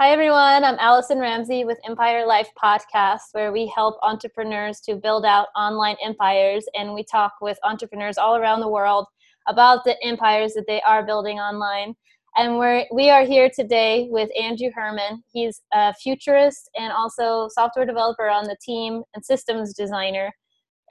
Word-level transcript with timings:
Hi, 0.00 0.12
everyone. 0.12 0.62
I'm 0.62 0.78
Allison 0.78 1.18
Ramsey 1.18 1.64
with 1.64 1.80
Empire 1.84 2.24
Life 2.24 2.50
Podcast, 2.56 3.32
where 3.32 3.50
we 3.50 3.66
help 3.66 3.96
entrepreneurs 4.04 4.78
to 4.82 4.94
build 4.94 5.24
out 5.24 5.48
online 5.56 5.96
empires. 6.00 6.64
And 6.76 6.94
we 6.94 7.02
talk 7.02 7.32
with 7.40 7.58
entrepreneurs 7.64 8.16
all 8.16 8.36
around 8.36 8.60
the 8.60 8.68
world 8.68 9.06
about 9.48 9.82
the 9.82 10.00
empires 10.06 10.54
that 10.54 10.66
they 10.68 10.80
are 10.82 11.04
building 11.04 11.40
online. 11.40 11.96
And 12.36 12.58
we're, 12.58 12.84
we 12.94 13.10
are 13.10 13.24
here 13.24 13.50
today 13.52 14.06
with 14.08 14.30
Andrew 14.40 14.70
Herman. 14.72 15.24
He's 15.32 15.62
a 15.72 15.92
futurist 15.94 16.70
and 16.76 16.92
also 16.92 17.48
software 17.50 17.84
developer 17.84 18.28
on 18.28 18.44
the 18.44 18.56
team 18.64 19.02
and 19.16 19.24
systems 19.24 19.74
designer. 19.74 20.30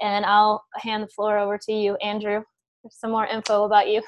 And 0.02 0.26
I'll 0.26 0.66
hand 0.76 1.04
the 1.04 1.08
floor 1.08 1.38
over 1.38 1.58
to 1.58 1.72
you, 1.72 1.96
Andrew, 2.04 2.42
for 2.82 2.90
some 2.92 3.12
more 3.12 3.26
info 3.26 3.64
about 3.64 3.88
you. 3.88 4.02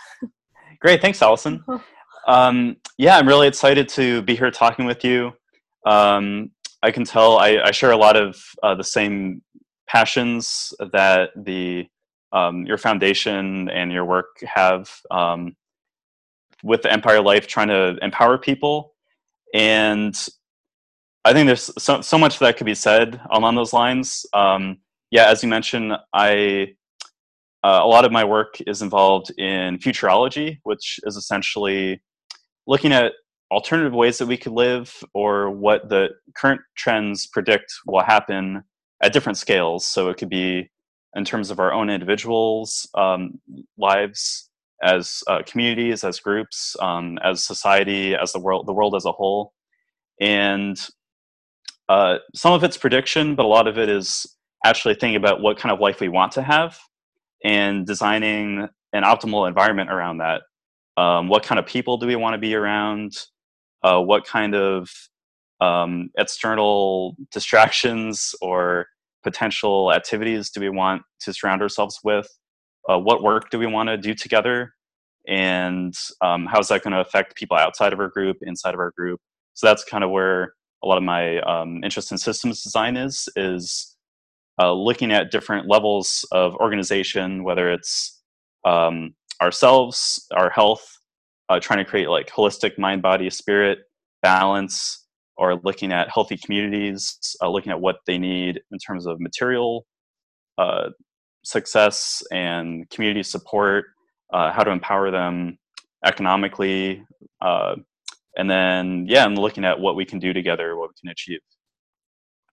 Great. 0.81 1.01
Thanks, 1.01 1.21
Allison. 1.21 1.63
Um, 2.27 2.77
yeah, 2.97 3.17
I'm 3.17 3.27
really 3.27 3.47
excited 3.47 3.87
to 3.89 4.21
be 4.21 4.35
here 4.35 4.51
talking 4.51 4.85
with 4.85 5.03
you. 5.03 5.33
Um, 5.85 6.51
I 6.83 6.91
can 6.91 7.03
tell 7.03 7.37
I, 7.37 7.59
I, 7.65 7.71
share 7.71 7.91
a 7.91 7.97
lot 7.97 8.15
of 8.15 8.41
uh, 8.63 8.75
the 8.75 8.83
same 8.83 9.41
passions 9.87 10.73
that 10.91 11.31
the 11.35 11.87
um, 12.31 12.65
your 12.65 12.77
foundation 12.77 13.69
and 13.69 13.91
your 13.91 14.05
work 14.05 14.41
have 14.43 14.89
um, 15.09 15.55
with 16.63 16.81
the 16.81 16.91
Empire 16.91 17.21
Life, 17.21 17.47
trying 17.47 17.69
to 17.69 17.97
empower 18.01 18.37
people. 18.37 18.93
And 19.53 20.15
I 21.25 21.33
think 21.33 21.47
there's 21.47 21.71
so, 21.81 22.01
so 22.01 22.17
much 22.17 22.39
that 22.39 22.57
could 22.57 22.65
be 22.65 22.75
said 22.75 23.19
along 23.31 23.55
those 23.55 23.73
lines. 23.73 24.25
Um, 24.33 24.77
yeah, 25.11 25.25
as 25.25 25.41
you 25.41 25.49
mentioned, 25.49 25.93
I 26.13 26.75
uh, 27.63 27.81
a 27.83 27.87
lot 27.87 28.05
of 28.05 28.11
my 28.11 28.23
work 28.23 28.55
is 28.67 28.81
involved 28.81 29.31
in 29.37 29.77
futurology, 29.79 30.59
which 30.63 30.99
is 31.03 31.17
essentially 31.17 32.01
looking 32.69 32.93
at 32.93 33.13
alternative 33.51 33.93
ways 33.93 34.19
that 34.19 34.27
we 34.27 34.37
could 34.37 34.51
live 34.51 34.95
or 35.15 35.49
what 35.49 35.89
the 35.89 36.07
current 36.35 36.61
trends 36.77 37.25
predict 37.25 37.73
will 37.87 38.03
happen 38.03 38.63
at 39.01 39.11
different 39.11 39.39
scales. 39.39 39.87
So 39.87 40.09
it 40.09 40.17
could 40.17 40.29
be 40.29 40.69
in 41.15 41.25
terms 41.25 41.49
of 41.49 41.59
our 41.59 41.73
own 41.73 41.89
individuals' 41.89 42.87
um, 42.93 43.41
lives, 43.79 44.51
as 44.83 45.23
uh, 45.27 45.41
communities, 45.47 46.03
as 46.03 46.19
groups, 46.19 46.75
um, 46.79 47.17
as 47.23 47.43
society, 47.43 48.15
as 48.15 48.33
the 48.33 48.39
world, 48.39 48.67
the 48.67 48.73
world 48.73 48.93
as 48.95 49.05
a 49.05 49.11
whole, 49.11 49.51
and 50.21 50.79
uh, 51.89 52.17
some 52.35 52.53
of 52.53 52.63
it's 52.63 52.77
prediction, 52.77 53.33
but 53.33 53.45
a 53.45 53.47
lot 53.47 53.67
of 53.67 53.79
it 53.79 53.89
is 53.89 54.37
actually 54.63 54.93
thinking 54.93 55.15
about 55.15 55.41
what 55.41 55.57
kind 55.57 55.73
of 55.73 55.79
life 55.79 55.99
we 55.99 56.07
want 56.07 56.31
to 56.33 56.43
have 56.43 56.77
and 57.43 57.87
designing 57.87 58.67
an 58.93 59.03
optimal 59.03 59.47
environment 59.47 59.89
around 59.89 60.19
that 60.19 60.43
um, 60.99 61.29
what 61.29 61.43
kind 61.43 61.57
of 61.57 61.65
people 61.65 61.97
do 61.97 62.05
we 62.05 62.17
want 62.17 62.33
to 62.33 62.37
be 62.37 62.55
around? 62.55 63.13
Uh, 63.83 64.01
what 64.01 64.25
kind 64.25 64.53
of 64.53 64.89
um, 65.61 66.09
external 66.17 67.15
distractions 67.31 68.35
or 68.41 68.87
potential 69.23 69.93
activities 69.93 70.49
do 70.49 70.59
we 70.59 70.69
want 70.69 71.01
to 71.21 71.31
surround 71.33 71.61
ourselves 71.61 71.99
with? 72.03 72.27
Uh, 72.89 72.99
what 72.99 73.23
work 73.23 73.49
do 73.49 73.57
we 73.57 73.65
want 73.65 73.87
to 73.87 73.97
do 73.97 74.13
together? 74.13 74.73
And 75.25 75.93
um, 76.19 76.45
how 76.45 76.59
is 76.59 76.67
that 76.67 76.83
going 76.83 76.93
to 76.93 76.99
affect 76.99 77.35
people 77.35 77.55
outside 77.55 77.93
of 77.93 77.99
our 78.01 78.09
group 78.09 78.37
inside 78.41 78.73
of 78.73 78.79
our 78.81 78.91
group? 78.97 79.21
So 79.53 79.67
that's 79.67 79.85
kind 79.85 80.03
of 80.03 80.09
where 80.11 80.53
a 80.83 80.87
lot 80.87 80.97
of 80.97 81.03
my 81.03 81.39
um, 81.41 81.81
interest 81.81 82.11
in 82.11 82.17
systems 82.17 82.61
design 82.61 82.97
is 82.97 83.29
is 83.37 83.95
uh, 84.61 84.73
looking 84.73 85.11
at 85.11 85.31
different 85.31 85.67
levels 85.67 86.25
of 86.31 86.55
organization 86.55 87.43
whether 87.43 87.69
it's 87.71 88.21
um, 88.65 89.13
ourselves, 89.41 90.25
our 90.35 90.49
health, 90.49 90.97
uh, 91.49 91.59
trying 91.59 91.79
to 91.79 91.85
create 91.85 92.09
like 92.09 92.29
holistic 92.29 92.77
mind, 92.77 93.01
body, 93.01 93.29
spirit 93.29 93.79
balance, 94.21 95.07
or 95.37 95.55
looking 95.63 95.91
at 95.91 96.09
healthy 96.09 96.37
communities, 96.37 97.17
uh, 97.41 97.49
looking 97.49 97.71
at 97.71 97.79
what 97.79 97.97
they 98.05 98.17
need 98.17 98.61
in 98.71 98.77
terms 98.77 99.05
of 99.05 99.19
material 99.19 99.85
uh, 100.57 100.89
success 101.43 102.21
and 102.31 102.89
community 102.89 103.23
support, 103.23 103.85
uh, 104.33 104.51
how 104.51 104.63
to 104.63 104.71
empower 104.71 105.09
them 105.09 105.57
economically, 106.05 107.03
uh, 107.41 107.75
and 108.37 108.49
then 108.49 109.05
yeah, 109.07 109.25
and 109.25 109.37
looking 109.37 109.65
at 109.65 109.79
what 109.79 109.95
we 109.95 110.05
can 110.05 110.19
do 110.19 110.33
together, 110.33 110.77
what 110.77 110.89
we 110.89 110.93
can 111.01 111.11
achieve. 111.11 111.39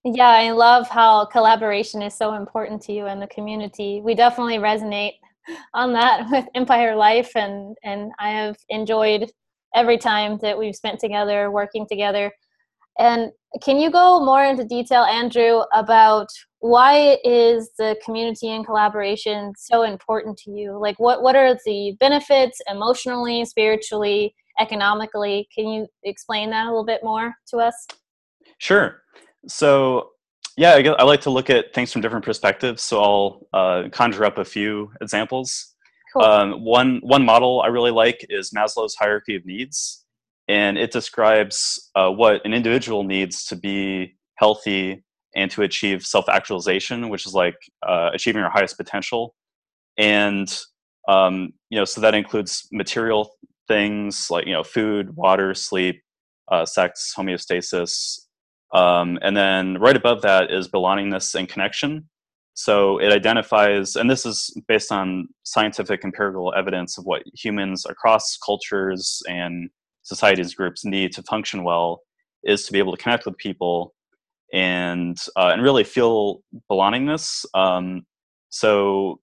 Yeah, 0.04 0.28
I 0.28 0.52
love 0.52 0.88
how 0.88 1.24
collaboration 1.24 2.00
is 2.00 2.14
so 2.14 2.34
important 2.34 2.80
to 2.82 2.92
you 2.92 3.06
and 3.06 3.20
the 3.20 3.26
community. 3.26 4.00
We 4.00 4.14
definitely 4.14 4.58
resonate 4.58 5.14
on 5.74 5.92
that 5.92 6.26
with 6.30 6.46
Empire 6.54 6.96
Life, 6.96 7.30
and 7.34 7.76
and 7.82 8.12
I 8.18 8.30
have 8.30 8.56
enjoyed 8.68 9.30
every 9.74 9.98
time 9.98 10.38
that 10.42 10.58
we've 10.58 10.76
spent 10.76 11.00
together 11.00 11.50
working 11.50 11.86
together. 11.88 12.32
And 12.98 13.30
can 13.62 13.78
you 13.78 13.90
go 13.90 14.24
more 14.24 14.44
into 14.44 14.64
detail, 14.64 15.02
Andrew, 15.02 15.62
about 15.74 16.28
why 16.60 17.18
is 17.24 17.70
the 17.78 17.96
community 18.04 18.48
and 18.48 18.64
collaboration 18.64 19.52
so 19.56 19.82
important 19.82 20.38
to 20.38 20.50
you? 20.50 20.78
Like, 20.78 20.98
what 20.98 21.22
what 21.22 21.36
are 21.36 21.56
the 21.64 21.96
benefits 22.00 22.60
emotionally, 22.70 23.44
spiritually, 23.44 24.34
economically? 24.58 25.48
Can 25.54 25.68
you 25.68 25.86
explain 26.04 26.50
that 26.50 26.66
a 26.66 26.70
little 26.70 26.86
bit 26.86 27.02
more 27.04 27.34
to 27.48 27.58
us? 27.58 27.86
Sure. 28.58 29.02
So 29.46 30.10
yeah, 30.56 30.72
I, 30.72 30.82
I, 30.98 31.02
like 31.04 31.20
to 31.22 31.30
look 31.30 31.50
at 31.50 31.74
things 31.74 31.92
from 31.92 32.00
different 32.00 32.24
perspectives. 32.24 32.82
So 32.82 33.02
I'll 33.02 33.46
uh, 33.52 33.88
conjure 33.90 34.24
up 34.24 34.38
a 34.38 34.44
few 34.44 34.90
examples. 35.00 35.74
Cool. 36.12 36.22
Um, 36.22 36.64
one 36.64 37.00
one 37.02 37.24
model 37.24 37.60
I 37.62 37.68
really 37.68 37.90
like 37.90 38.24
is 38.30 38.50
Maslow's 38.50 38.94
hierarchy 38.94 39.36
of 39.36 39.44
needs, 39.44 40.04
and 40.48 40.78
it 40.78 40.90
describes 40.92 41.90
uh, 41.94 42.10
what 42.10 42.44
an 42.44 42.54
individual 42.54 43.04
needs 43.04 43.44
to 43.46 43.56
be 43.56 44.16
healthy 44.36 45.04
and 45.34 45.50
to 45.50 45.62
achieve 45.62 46.06
self 46.06 46.28
actualization, 46.28 47.10
which 47.10 47.26
is 47.26 47.34
like 47.34 47.56
uh, 47.86 48.10
achieving 48.14 48.40
your 48.40 48.50
highest 48.50 48.78
potential. 48.78 49.34
And 49.98 50.48
um, 51.06 51.52
you 51.68 51.78
know, 51.78 51.84
so 51.84 52.00
that 52.00 52.14
includes 52.14 52.66
material 52.72 53.30
things 53.68 54.28
like 54.30 54.46
you 54.46 54.52
know, 54.52 54.64
food, 54.64 55.14
water, 55.16 55.52
sleep, 55.52 56.02
uh, 56.50 56.64
sex, 56.64 57.12
homeostasis, 57.16 58.20
um, 58.72 59.18
and 59.22 59.36
then 59.36 59.78
right 59.78 59.96
above 59.96 60.22
that 60.22 60.50
is 60.50 60.68
belongingness 60.68 61.34
and 61.34 61.48
connection. 61.48 62.08
So 62.54 62.98
it 62.98 63.12
identifies, 63.12 63.96
and 63.96 64.10
this 64.10 64.24
is 64.24 64.50
based 64.66 64.90
on 64.90 65.28
scientific 65.44 66.04
empirical 66.04 66.54
evidence 66.56 66.96
of 66.96 67.04
what 67.04 67.22
humans 67.34 67.84
across 67.86 68.38
cultures 68.38 69.22
and 69.28 69.68
societies 70.02 70.54
groups 70.54 70.84
need 70.84 71.12
to 71.12 71.22
function 71.22 71.64
well, 71.64 72.00
is 72.44 72.64
to 72.64 72.72
be 72.72 72.78
able 72.78 72.96
to 72.96 73.02
connect 73.02 73.26
with 73.26 73.36
people 73.36 73.94
and 74.54 75.18
uh, 75.36 75.50
and 75.52 75.62
really 75.62 75.84
feel 75.84 76.40
belongingness. 76.70 77.44
Um, 77.54 78.06
so 78.48 79.20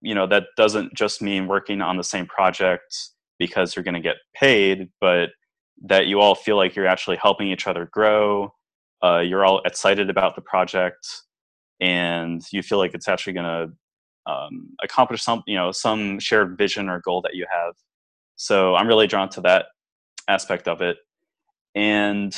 you 0.00 0.14
know 0.14 0.26
that 0.28 0.44
doesn't 0.56 0.94
just 0.94 1.20
mean 1.20 1.48
working 1.48 1.80
on 1.80 1.96
the 1.96 2.04
same 2.04 2.26
project 2.26 2.94
because 3.38 3.74
you're 3.74 3.84
going 3.84 3.94
to 3.94 4.00
get 4.00 4.16
paid, 4.34 4.88
but 5.00 5.30
that 5.84 6.06
you 6.06 6.20
all 6.20 6.34
feel 6.34 6.56
like 6.56 6.76
you're 6.76 6.86
actually 6.86 7.16
helping 7.16 7.48
each 7.48 7.66
other 7.66 7.88
grow 7.92 8.52
uh, 9.06 9.20
you're 9.20 9.44
all 9.44 9.60
excited 9.64 10.10
about 10.10 10.34
the 10.34 10.42
project 10.42 11.06
and 11.80 12.42
you 12.52 12.62
feel 12.62 12.78
like 12.78 12.94
it's 12.94 13.08
actually 13.08 13.34
going 13.34 13.44
to 13.44 14.32
um, 14.32 14.70
accomplish 14.82 15.22
some 15.22 15.42
you 15.46 15.54
know 15.54 15.70
some 15.70 16.18
shared 16.18 16.58
vision 16.58 16.88
or 16.88 17.00
goal 17.00 17.22
that 17.22 17.34
you 17.34 17.46
have. 17.50 17.74
So 18.36 18.74
i'm 18.74 18.88
really 18.88 19.06
drawn 19.06 19.28
to 19.30 19.40
that 19.42 19.66
aspect 20.28 20.66
of 20.68 20.82
it. 20.82 20.96
And 21.74 22.32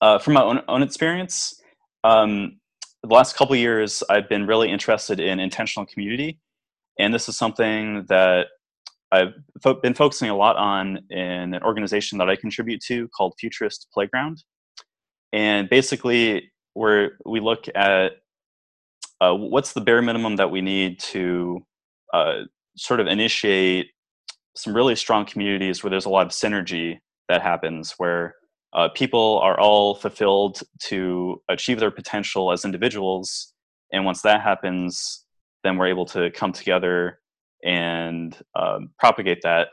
uh, 0.00 0.18
from 0.18 0.32
my 0.32 0.42
own, 0.42 0.62
own 0.66 0.82
experience 0.82 1.60
um, 2.02 2.58
the 3.02 3.14
last 3.14 3.36
couple 3.36 3.54
years 3.54 4.02
i've 4.10 4.28
been 4.28 4.46
really 4.46 4.70
interested 4.70 5.20
in 5.20 5.38
intentional 5.38 5.86
community. 5.86 6.40
And 6.98 7.12
this 7.12 7.28
is 7.28 7.36
something 7.36 8.06
that 8.08 8.46
i've 9.12 9.34
fo- 9.62 9.80
been 9.80 9.94
focusing 9.94 10.30
a 10.30 10.36
lot 10.36 10.56
on 10.56 10.98
in 11.10 11.54
an 11.54 11.62
organization 11.62 12.18
that 12.18 12.28
i 12.28 12.34
contribute 12.34 12.80
to 12.88 13.06
called 13.16 13.34
futurist 13.38 13.86
playground 13.94 14.42
and 15.34 15.68
basically 15.68 16.52
where 16.74 17.18
we 17.26 17.40
look 17.40 17.66
at 17.74 18.12
uh, 19.20 19.34
what's 19.34 19.72
the 19.72 19.80
bare 19.80 20.00
minimum 20.00 20.36
that 20.36 20.50
we 20.50 20.60
need 20.60 21.00
to 21.00 21.60
uh, 22.12 22.42
sort 22.76 23.00
of 23.00 23.06
initiate 23.06 23.88
some 24.56 24.74
really 24.74 24.94
strong 24.94 25.24
communities 25.26 25.82
where 25.82 25.90
there's 25.90 26.04
a 26.04 26.10
lot 26.10 26.24
of 26.24 26.32
synergy 26.32 26.98
that 27.28 27.42
happens 27.42 27.94
where 27.98 28.36
uh, 28.74 28.88
people 28.94 29.40
are 29.42 29.58
all 29.58 29.94
fulfilled 29.96 30.60
to 30.80 31.40
achieve 31.48 31.80
their 31.80 31.90
potential 31.90 32.52
as 32.52 32.64
individuals. 32.64 33.52
And 33.92 34.04
once 34.04 34.22
that 34.22 34.40
happens 34.40 35.24
then 35.64 35.78
we're 35.78 35.88
able 35.88 36.04
to 36.04 36.30
come 36.30 36.52
together 36.52 37.18
and 37.64 38.36
um, 38.54 38.90
propagate 38.98 39.40
that 39.42 39.68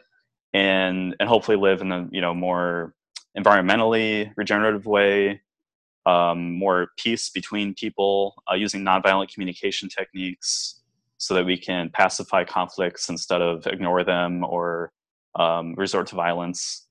and 0.54 1.16
and 1.20 1.30
hopefully 1.30 1.58
live 1.58 1.82
in 1.82 1.92
a 1.92 2.08
you 2.12 2.22
know 2.22 2.34
more 2.34 2.96
environmentally 3.38 4.32
regenerative 4.36 4.86
way 4.86 5.42
um, 6.06 6.58
more 6.58 6.88
peace 6.98 7.30
between 7.30 7.74
people 7.74 8.42
uh, 8.52 8.56
using 8.56 8.82
nonviolent 8.82 9.32
communication 9.34 9.90
techniques 9.90 10.82
so 11.18 11.36
that 11.36 11.46
we 11.46 11.58
can 11.58 11.90
pacify 11.94 12.44
conflicts 12.44 13.10
instead 13.10 13.42
of 13.42 13.68
ignore 13.68 14.04
them 14.04 14.44
or 14.44 14.92
um, 15.36 15.76
resort 15.76 16.08
to 16.08 16.16
violence. 16.16 16.88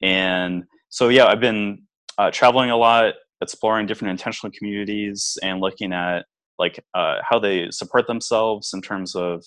And 0.00 0.64
so 0.88 1.08
yeah, 1.08 1.26
I've 1.26 1.40
been 1.40 1.82
uh, 2.18 2.30
traveling 2.30 2.70
a 2.70 2.76
lot, 2.76 3.14
exploring 3.40 3.86
different 3.86 4.10
intentional 4.10 4.52
communities, 4.56 5.38
and 5.42 5.60
looking 5.60 5.92
at 5.92 6.24
like 6.58 6.82
uh, 6.94 7.16
how 7.28 7.38
they 7.38 7.70
support 7.70 8.06
themselves 8.06 8.72
in 8.72 8.80
terms 8.82 9.14
of 9.14 9.44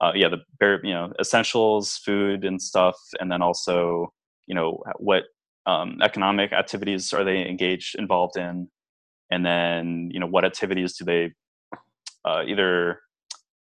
uh, 0.00 0.12
yeah 0.14 0.28
the 0.28 0.38
bare 0.58 0.84
you 0.84 0.92
know 0.92 1.12
essentials, 1.20 1.96
food 1.98 2.44
and 2.44 2.60
stuff, 2.60 2.96
and 3.20 3.30
then 3.30 3.42
also 3.42 4.12
you 4.46 4.54
know 4.54 4.82
what 4.98 5.24
um, 5.66 5.98
economic 6.02 6.52
activities 6.52 7.12
are 7.12 7.24
they 7.24 7.46
engaged 7.46 7.96
involved 7.96 8.36
in, 8.36 8.68
and 9.30 9.44
then 9.44 10.10
you 10.12 10.20
know 10.20 10.26
what 10.26 10.44
activities 10.44 10.96
do 10.96 11.04
they 11.04 11.32
uh, 12.24 12.42
either 12.46 13.00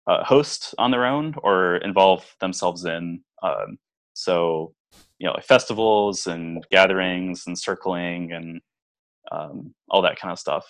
uh, 0.07 0.25
host 0.25 0.75
on 0.79 0.91
their 0.91 1.07
own 1.07 1.35
or 1.43 1.77
involve 1.79 2.35
themselves 2.41 2.85
in. 2.85 3.23
Um, 3.43 3.79
so 4.13 4.75
you 5.19 5.27
know 5.27 5.33
like 5.33 5.45
festivals 5.45 6.27
and 6.27 6.65
gatherings 6.71 7.45
and 7.47 7.59
circling 7.59 8.33
and 8.33 8.61
um, 9.33 9.75
all 9.91 10.03
that 10.03 10.19
kind 10.19 10.33
of 10.33 10.39
stuff. 10.39 10.67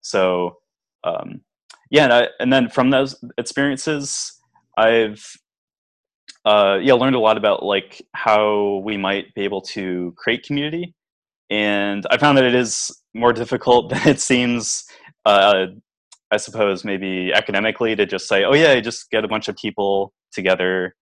So 0.00 0.58
um, 1.04 1.42
yeah, 1.90 2.04
and, 2.04 2.12
I, 2.12 2.28
and, 2.40 2.52
then 2.52 2.68
from 2.68 2.90
those 2.90 3.22
experiences, 3.38 4.40
I've 4.78 5.24
uh, 6.44 6.78
yeah 6.80 6.94
learned 6.94 7.16
a 7.16 7.20
lot 7.20 7.36
about 7.36 7.62
like 7.62 8.02
how 8.14 8.82
we 8.84 8.96
might 8.96 9.34
be 9.34 9.42
able 9.42 9.60
to 9.60 10.14
create 10.16 10.44
community, 10.44 10.94
and 11.50 12.06
I 12.10 12.18
found 12.18 12.38
that 12.38 12.44
it 12.44 12.54
is 12.54 12.90
more 13.14 13.32
difficult 13.32 13.90
than 13.90 14.08
it 14.08 14.20
seems. 14.20 14.84
Uh, 15.24 15.66
I 16.30 16.38
suppose 16.38 16.82
maybe 16.84 17.30
academically 17.32 17.94
to 17.94 18.06
just 18.06 18.26
say, 18.26 18.44
oh 18.44 18.54
yeah, 18.54 18.80
just 18.80 19.10
get 19.10 19.24
a 19.24 19.28
bunch 19.28 19.48
of 19.48 19.56
people 19.56 20.14
together 20.32 20.94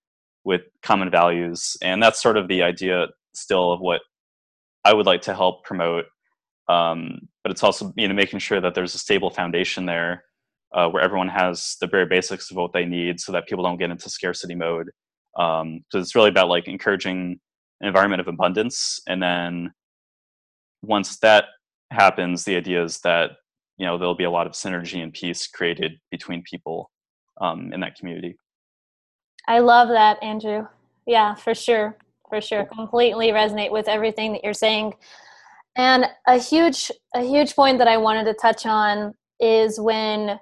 with 0.44 0.62
common 0.82 1.10
values, 1.10 1.76
and 1.82 2.02
that's 2.02 2.22
sort 2.22 2.36
of 2.36 2.48
the 2.48 2.62
idea 2.62 3.06
still 3.34 3.72
of 3.72 3.81
what 3.81 4.00
I 4.84 4.93
would 4.93 5.06
like 5.06 5.22
to 5.22 5.34
help 5.34 5.64
promote 5.64 6.06
um, 6.70 7.28
but 7.43 7.50
it's 7.50 7.64
also 7.64 7.93
you 7.96 8.06
know 8.06 8.14
making 8.14 8.38
sure 8.38 8.60
that 8.60 8.75
there's 8.75 8.94
a 8.94 8.98
stable 8.98 9.31
foundation 9.31 9.86
there 9.86 10.25
uh, 10.72 10.88
where 10.88 11.02
everyone 11.02 11.28
has 11.28 11.76
the 11.81 11.88
very 11.88 12.06
basics 12.06 12.50
of 12.50 12.56
what 12.56 12.72
they 12.72 12.84
need 12.84 13.19
so 13.20 13.32
that 13.32 13.48
people 13.48 13.64
don't 13.64 13.78
get 13.78 13.90
into 13.90 14.08
scarcity 14.08 14.54
mode 14.54 14.90
um, 15.38 15.85
so 15.91 15.99
it's 15.99 16.15
really 16.15 16.29
about 16.29 16.49
like 16.49 16.69
encouraging 16.69 17.38
an 17.81 17.88
environment 17.88 18.21
of 18.21 18.29
abundance 18.29 19.00
and 19.06 19.23
then 19.23 19.73
once 20.82 21.19
that 21.19 21.44
happens 21.91 22.44
the 22.44 22.56
idea 22.56 22.82
is 22.82 22.99
that 23.00 23.32
you 23.77 23.87
know 23.87 23.99
there'll 23.99 24.15
be 24.15 24.25
a 24.25 24.31
lot 24.31 24.47
of 24.47 24.53
synergy 24.53 25.03
and 25.03 25.12
peace 25.12 25.47
created 25.47 25.93
between 26.11 26.43
people 26.43 26.91
um, 27.41 27.73
in 27.73 27.81
that 27.81 27.97
community. 27.97 28.37
I 29.49 29.61
love 29.61 29.88
that 29.88 30.23
andrew. 30.23 30.67
Yeah 31.06 31.35
for 31.35 31.55
sure 31.55 31.97
for 32.31 32.41
sure. 32.41 32.65
Completely 32.65 33.29
resonate 33.29 33.73
with 33.73 33.88
everything 33.88 34.32
that 34.32 34.43
you're 34.43 34.55
saying. 34.55 34.94
And 35.77 36.06
a 36.27 36.38
huge 36.38 36.91
a 37.15 37.23
huge 37.23 37.55
point 37.55 37.79
that 37.79 37.88
I 37.88 37.99
wanted 37.99 38.25
to 38.25 38.35
touch 38.35 38.65
on 38.65 39.15
is 39.38 39.79
when 39.79 40.38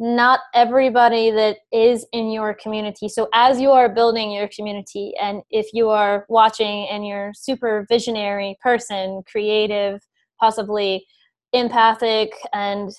not 0.00 0.40
everybody 0.54 1.30
that 1.30 1.58
is 1.70 2.06
in 2.14 2.30
your 2.30 2.54
community. 2.54 3.06
So 3.06 3.28
as 3.34 3.60
you 3.60 3.70
are 3.70 3.86
building 3.86 4.32
your 4.32 4.48
community 4.48 5.12
and 5.20 5.42
if 5.50 5.68
you 5.74 5.90
are 5.90 6.24
watching 6.30 6.88
and 6.90 7.06
you're 7.06 7.32
super 7.34 7.84
visionary 7.86 8.56
person, 8.62 9.22
creative, 9.30 10.00
possibly 10.40 11.06
empathic 11.52 12.32
and 12.54 12.90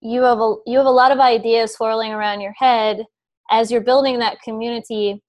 you 0.00 0.22
have 0.22 0.38
a 0.38 0.54
you 0.64 0.78
have 0.78 0.86
a 0.86 0.90
lot 0.90 1.10
of 1.10 1.18
ideas 1.18 1.74
swirling 1.74 2.12
around 2.12 2.40
your 2.40 2.52
head 2.52 3.02
as 3.50 3.70
you're 3.70 3.80
building 3.80 4.18
that 4.18 4.40
community 4.42 5.22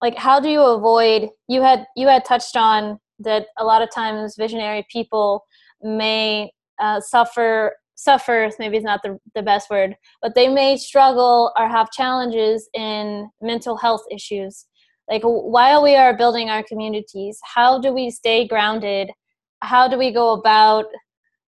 like 0.00 0.16
how 0.16 0.40
do 0.40 0.48
you 0.48 0.62
avoid 0.62 1.28
you 1.46 1.60
had 1.60 1.84
you 1.94 2.08
had 2.08 2.24
touched 2.24 2.56
on 2.56 2.98
that 3.18 3.46
a 3.58 3.64
lot 3.64 3.82
of 3.82 3.90
times 3.94 4.34
visionary 4.38 4.86
people 4.90 5.44
may 5.82 6.50
uh, 6.80 6.98
suffer 7.00 7.74
suffer 7.94 8.50
maybe 8.58 8.76
is 8.76 8.84
not 8.84 9.00
the, 9.02 9.18
the 9.34 9.42
best 9.42 9.70
word 9.70 9.96
but 10.20 10.34
they 10.34 10.48
may 10.48 10.76
struggle 10.76 11.52
or 11.58 11.68
have 11.68 11.90
challenges 11.90 12.68
in 12.74 13.28
mental 13.40 13.76
health 13.76 14.02
issues. 14.10 14.66
Like 15.08 15.22
while 15.22 15.82
we 15.82 15.94
are 15.96 16.16
building 16.16 16.50
our 16.50 16.62
communities 16.62 17.38
how 17.42 17.78
do 17.78 17.92
we 17.92 18.10
stay 18.10 18.46
grounded? 18.46 19.10
How 19.62 19.88
do 19.88 19.96
we 19.96 20.12
go 20.12 20.32
about 20.32 20.86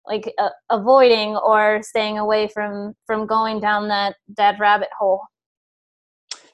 like 0.07 0.33
uh, 0.39 0.51
avoiding 0.71 1.37
or 1.37 1.81
staying 1.83 2.19
away 2.19 2.49
from 2.49 2.95
from 3.07 3.27
going 3.27 3.61
down 3.61 3.89
that 3.89 4.17
that 4.37 4.59
rabbit 4.59 4.89
hole? 4.99 5.23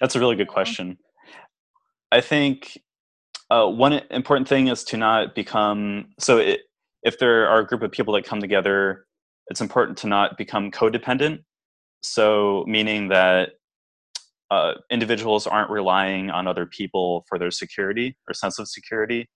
That's 0.00 0.16
a 0.16 0.20
really 0.20 0.36
good 0.36 0.48
question. 0.48 0.98
I 2.12 2.20
think 2.20 2.80
uh, 3.50 3.66
one 3.66 3.94
important 4.10 4.48
thing 4.48 4.68
is 4.68 4.84
to 4.84 4.96
not 4.96 5.34
become 5.34 6.06
so 6.18 6.38
it, 6.38 6.60
if 7.02 7.18
there 7.18 7.48
are 7.48 7.60
a 7.60 7.66
group 7.66 7.82
of 7.82 7.90
people 7.90 8.14
that 8.14 8.24
come 8.24 8.40
together 8.40 9.06
it's 9.50 9.60
important 9.60 9.98
to 9.98 10.06
not 10.06 10.38
become 10.38 10.70
codependent. 10.70 11.40
So 12.02 12.64
meaning 12.66 13.08
that 13.08 13.50
uh, 14.50 14.74
individuals 14.90 15.46
aren't 15.46 15.70
relying 15.70 16.30
on 16.30 16.46
other 16.46 16.66
people 16.66 17.24
for 17.28 17.38
their 17.38 17.50
security 17.50 18.16
or 18.28 18.34
sense 18.34 18.58
of 18.58 18.68
security. 18.68 19.28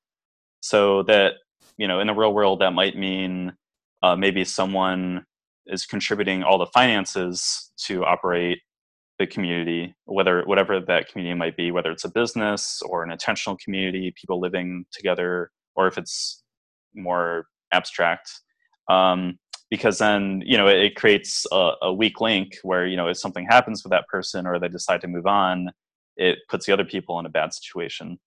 So 0.60 1.02
that 1.04 1.34
you 1.76 1.86
know 1.86 2.00
in 2.00 2.06
the 2.06 2.14
real 2.14 2.32
world 2.32 2.60
that 2.60 2.72
might 2.72 2.96
mean 2.96 3.52
uh, 4.02 4.16
maybe 4.16 4.44
someone 4.44 5.24
is 5.66 5.86
contributing 5.86 6.42
all 6.42 6.58
the 6.58 6.66
finances 6.66 7.72
to 7.86 8.04
operate 8.04 8.58
the 9.18 9.26
community 9.26 9.94
whether 10.06 10.42
whatever 10.44 10.80
that 10.80 11.08
community 11.08 11.38
might 11.38 11.56
be 11.56 11.70
whether 11.70 11.90
it's 11.90 12.04
a 12.04 12.10
business 12.10 12.82
or 12.86 13.04
an 13.04 13.12
intentional 13.12 13.56
community 13.62 14.12
people 14.20 14.40
living 14.40 14.84
together 14.92 15.50
or 15.76 15.86
if 15.86 15.96
it's 15.98 16.42
more 16.94 17.46
abstract. 17.72 18.30
Um, 18.88 19.38
because 19.70 19.98
then 19.98 20.42
you 20.44 20.56
know 20.56 20.68
it, 20.68 20.78
it 20.78 20.96
creates 20.96 21.46
a, 21.52 21.72
a, 21.82 21.92
weak 21.92 22.20
link 22.20 22.58
where 22.62 22.86
you 22.86 22.96
know 22.96 23.08
if 23.08 23.18
something 23.18 23.46
happens 23.46 23.82
with 23.82 23.90
that 23.90 24.06
person 24.08 24.46
or 24.46 24.58
they 24.58 24.68
decide 24.68 25.00
to 25.00 25.08
move 25.08 25.26
on 25.26 25.70
it 26.16 26.38
puts 26.48 26.66
the 26.66 26.72
other 26.72 26.84
people 26.84 27.18
in 27.18 27.26
a 27.26 27.28
bad 27.28 27.52
situation. 27.52 28.18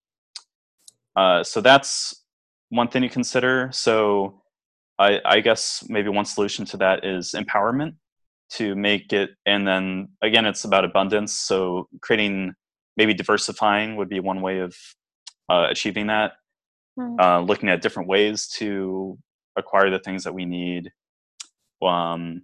Uh, 1.16 1.42
so 1.44 1.62
that's 1.62 2.26
one 2.70 2.90
thing 2.90 3.02
to 3.02 3.10
consider. 3.10 3.70
So 3.72 4.42
I, 5.00 5.20
I 5.24 5.40
guess 5.40 5.86
maybe 5.88 6.10
one 6.10 6.26
solution 6.26 6.66
to 6.66 6.78
that 6.78 7.06
is 7.06 7.32
empowerment 7.32 7.96
to 8.50 8.76
make 8.76 9.12
it 9.12 9.32
and 9.46 9.68
then 9.68 10.10
again 10.22 10.46
it's 10.46 10.64
about 10.64 10.86
abundance. 10.86 11.34
So 11.34 11.88
creating 12.02 12.54
maybe 12.98 13.14
diversifying 13.14 13.96
would 13.96 14.10
be 14.10 14.20
one 14.20 14.42
way 14.42 14.60
of 14.60 14.76
uh, 15.50 15.68
achieving 15.70 16.08
that. 16.08 16.34
Mm-hmm. 17.00 17.20
uh, 17.20 17.42
looking 17.42 17.70
at 17.70 17.84
different 17.84 18.10
ways 18.10 18.48
to 18.58 19.20
acquire 19.56 19.92
the 19.92 20.00
things 20.00 20.24
that 20.24 20.34
we 20.34 20.46
need 20.46 20.92
um, 21.82 22.44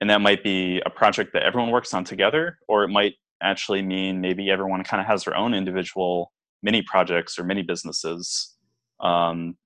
and 0.00 0.10
that 0.10 0.20
might 0.20 0.42
be 0.42 0.82
a 0.84 0.90
project 0.90 1.32
that 1.32 1.42
everyone 1.42 1.70
works 1.70 1.94
on 1.94 2.04
together 2.04 2.58
or 2.68 2.84
it 2.84 2.88
might 2.88 3.14
actually 3.42 3.82
mean 3.82 4.20
maybe 4.20 4.50
everyone 4.50 4.82
kind 4.84 5.00
of 5.00 5.06
has 5.06 5.24
their 5.24 5.36
own 5.36 5.54
individual 5.54 6.32
mini 6.62 6.82
projects 6.82 7.38
or 7.38 7.44
mini 7.44 7.62
businesses. 7.62 8.54
Um, 9.00 9.56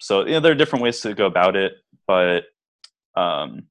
so 0.00 0.24
you 0.24 0.32
know, 0.32 0.40
there 0.40 0.52
are 0.52 0.56
different 0.56 0.82
ways 0.82 1.00
to 1.00 1.14
go 1.14 1.26
about 1.26 1.56
it 1.56 1.72
but 2.06 2.44
um, 3.16 3.62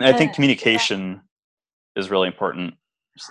i 0.00 0.12
think 0.12 0.34
communication 0.34 1.20
is 1.96 2.10
really 2.10 2.28
important. 2.28 2.74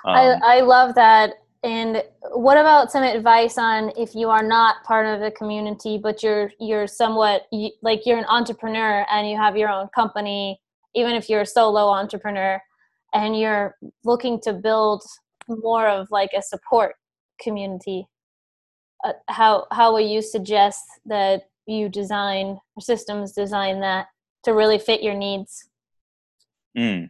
Um, 0.04 0.16
I, 0.16 0.58
I 0.58 0.62
love 0.62 0.96
that 0.96 1.36
and 1.66 2.04
what 2.34 2.58
about 2.58 2.92
some 2.92 3.02
advice 3.02 3.58
on 3.58 3.92
if 3.98 4.14
you 4.14 4.30
are 4.30 4.44
not 4.44 4.84
part 4.84 5.08
of 5.08 5.20
the 5.20 5.32
community, 5.32 5.98
but 5.98 6.22
you're 6.22 6.52
you're 6.60 6.86
somewhat 6.86 7.48
like 7.82 8.06
you're 8.06 8.20
an 8.20 8.26
entrepreneur 8.26 9.04
and 9.12 9.28
you 9.28 9.36
have 9.36 9.58
your 9.58 9.70
own 9.70 9.88
company, 9.88 10.62
even 10.94 11.16
if 11.16 11.28
you're 11.28 11.42
a 11.42 11.46
solo 11.46 11.88
entrepreneur, 11.88 12.62
and 13.16 13.40
you're 13.40 13.76
looking 14.04 14.40
to 14.42 14.54
build 14.54 15.04
more 15.48 15.88
of 15.88 16.08
like 16.12 16.30
a 16.38 16.42
support 16.44 16.94
community. 17.42 18.08
Uh, 19.04 19.14
how 19.28 19.66
how 19.72 19.92
will 19.92 20.08
you 20.08 20.22
suggest 20.22 20.84
that 21.08 21.50
you 21.66 21.90
design 21.90 22.60
systems 22.80 23.32
design 23.32 23.80
that 23.80 24.06
to 24.44 24.54
really 24.54 24.78
fit 24.78 25.02
your 25.02 25.16
needs? 25.16 25.68
Mm. 26.78 27.10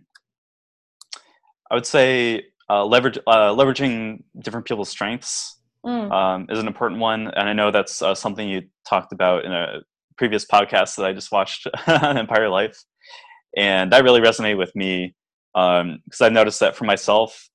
I 1.69 1.75
would 1.75 1.85
say 1.85 2.45
uh, 2.69 2.85
leverage, 2.85 3.17
uh, 3.27 3.53
leveraging 3.53 4.23
different 4.39 4.65
people's 4.65 4.89
strengths 4.89 5.59
mm. 5.85 6.11
um, 6.11 6.47
is 6.49 6.59
an 6.59 6.67
important 6.67 6.99
one, 6.99 7.27
and 7.27 7.49
I 7.49 7.53
know 7.53 7.71
that's 7.71 8.01
uh, 8.01 8.15
something 8.15 8.47
you 8.47 8.63
talked 8.87 9.13
about 9.13 9.45
in 9.45 9.51
a 9.51 9.81
previous 10.17 10.45
podcast 10.45 10.95
that 10.95 11.05
I 11.05 11.13
just 11.13 11.31
watched 11.31 11.67
on 11.87 12.17
Empire 12.17 12.49
Life, 12.49 12.83
and 13.55 13.91
that 13.91 14.03
really 14.03 14.21
resonated 14.21 14.57
with 14.57 14.75
me 14.75 15.15
because 15.53 15.81
um, 15.81 16.01
I've 16.21 16.33
noticed 16.33 16.59
that 16.59 16.75
for 16.75 16.85
myself, 16.85 17.49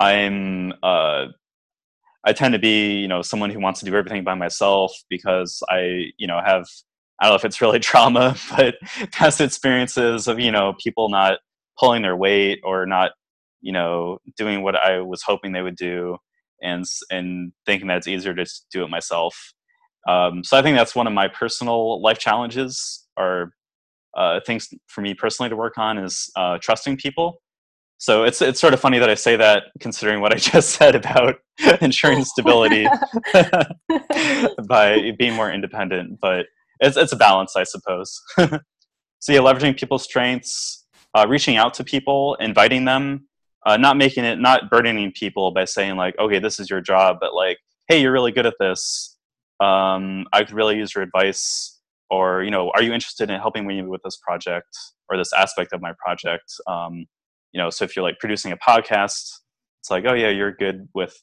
I'm 0.00 0.72
uh, 0.82 1.26
I 2.26 2.32
tend 2.32 2.52
to 2.54 2.58
be 2.58 2.94
you 3.00 3.08
know 3.08 3.22
someone 3.22 3.50
who 3.50 3.60
wants 3.60 3.80
to 3.80 3.86
do 3.86 3.94
everything 3.94 4.24
by 4.24 4.34
myself 4.34 4.92
because 5.08 5.62
I 5.68 6.06
you 6.16 6.26
know 6.26 6.40
have 6.44 6.66
I 7.20 7.26
don't 7.26 7.32
know 7.32 7.36
if 7.36 7.44
it's 7.44 7.60
really 7.60 7.78
trauma, 7.80 8.36
but 8.56 8.76
past 9.12 9.40
experiences 9.40 10.26
of 10.26 10.40
you 10.40 10.50
know 10.50 10.74
people 10.82 11.08
not 11.08 11.38
pulling 11.78 12.02
their 12.02 12.16
weight 12.16 12.60
or 12.64 12.86
not 12.86 13.12
you 13.64 13.72
know 13.72 14.18
doing 14.36 14.62
what 14.62 14.76
i 14.76 15.00
was 15.00 15.22
hoping 15.30 15.52
they 15.52 15.62
would 15.68 15.76
do 15.76 16.16
and 16.62 16.84
and 17.10 17.52
thinking 17.66 17.88
that 17.88 17.98
it's 17.98 18.08
easier 18.14 18.34
to 18.34 18.46
do 18.72 18.84
it 18.84 18.90
myself 18.98 19.34
Um, 20.08 20.44
so 20.44 20.58
I 20.58 20.62
think 20.62 20.76
that's 20.76 20.94
one 20.94 21.08
of 21.08 21.14
my 21.14 21.28
personal 21.28 21.80
life 22.02 22.18
challenges 22.18 23.06
or 23.16 23.52
uh, 24.16 24.40
things 24.46 24.68
for 24.88 25.02
me 25.02 25.14
personally 25.14 25.50
to 25.50 25.56
work 25.56 25.78
on 25.78 25.98
is 25.98 26.30
uh, 26.36 26.58
trusting 26.60 26.96
people. 26.98 27.40
So 27.98 28.24
it's 28.24 28.42
it's 28.42 28.60
sort 28.60 28.74
of 28.74 28.80
funny 28.80 28.98
that 29.00 29.10
I 29.10 29.16
say 29.16 29.36
that 29.36 29.64
considering 29.80 30.20
what 30.22 30.32
I 30.32 30.36
just 30.52 30.70
said 30.78 30.94
about 30.94 31.36
ensuring 31.80 32.24
stability 32.24 32.86
by 34.68 35.12
being 35.18 35.34
more 35.34 35.50
independent. 35.52 36.18
But 36.20 36.46
it's 36.80 36.96
it's 36.96 37.12
a 37.12 37.16
balance, 37.16 37.56
I 37.56 37.64
suppose. 37.64 38.20
so 38.38 39.32
yeah, 39.32 39.40
leveraging 39.40 39.78
people's 39.78 40.04
strengths, 40.04 40.84
uh, 41.16 41.26
reaching 41.28 41.56
out 41.56 41.74
to 41.74 41.84
people, 41.84 42.36
inviting 42.40 42.84
them, 42.84 43.28
uh, 43.66 43.76
not 43.76 43.96
making 43.96 44.24
it 44.24 44.38
not 44.38 44.70
burdening 44.70 45.12
people 45.12 45.50
by 45.50 45.64
saying 45.64 45.96
like, 45.96 46.18
okay, 46.18 46.38
this 46.38 46.60
is 46.60 46.68
your 46.68 46.80
job, 46.80 47.18
but 47.20 47.34
like, 47.34 47.58
hey, 47.88 48.00
you're 48.00 48.12
really 48.12 48.32
good 48.32 48.46
at 48.46 48.54
this. 48.60 49.16
Um, 49.60 50.26
I 50.32 50.44
could 50.44 50.54
really 50.54 50.76
use 50.76 50.94
your 50.94 51.04
advice, 51.04 51.80
or 52.10 52.42
you 52.42 52.50
know, 52.50 52.70
are 52.74 52.82
you 52.82 52.92
interested 52.92 53.30
in 53.30 53.40
helping 53.40 53.66
me 53.66 53.82
with 53.82 54.02
this 54.02 54.18
project 54.18 54.76
or 55.08 55.16
this 55.16 55.32
aspect 55.32 55.72
of 55.72 55.80
my 55.80 55.92
project? 55.98 56.52
Um, 56.66 57.06
you 57.52 57.60
know, 57.60 57.70
so 57.70 57.84
if 57.84 57.94
you're 57.94 58.02
like 58.02 58.18
producing 58.18 58.52
a 58.52 58.56
podcast, 58.56 59.38
it's 59.80 59.90
like, 59.90 60.04
oh 60.06 60.14
yeah, 60.14 60.30
you're 60.30 60.52
good 60.52 60.88
with 60.94 61.16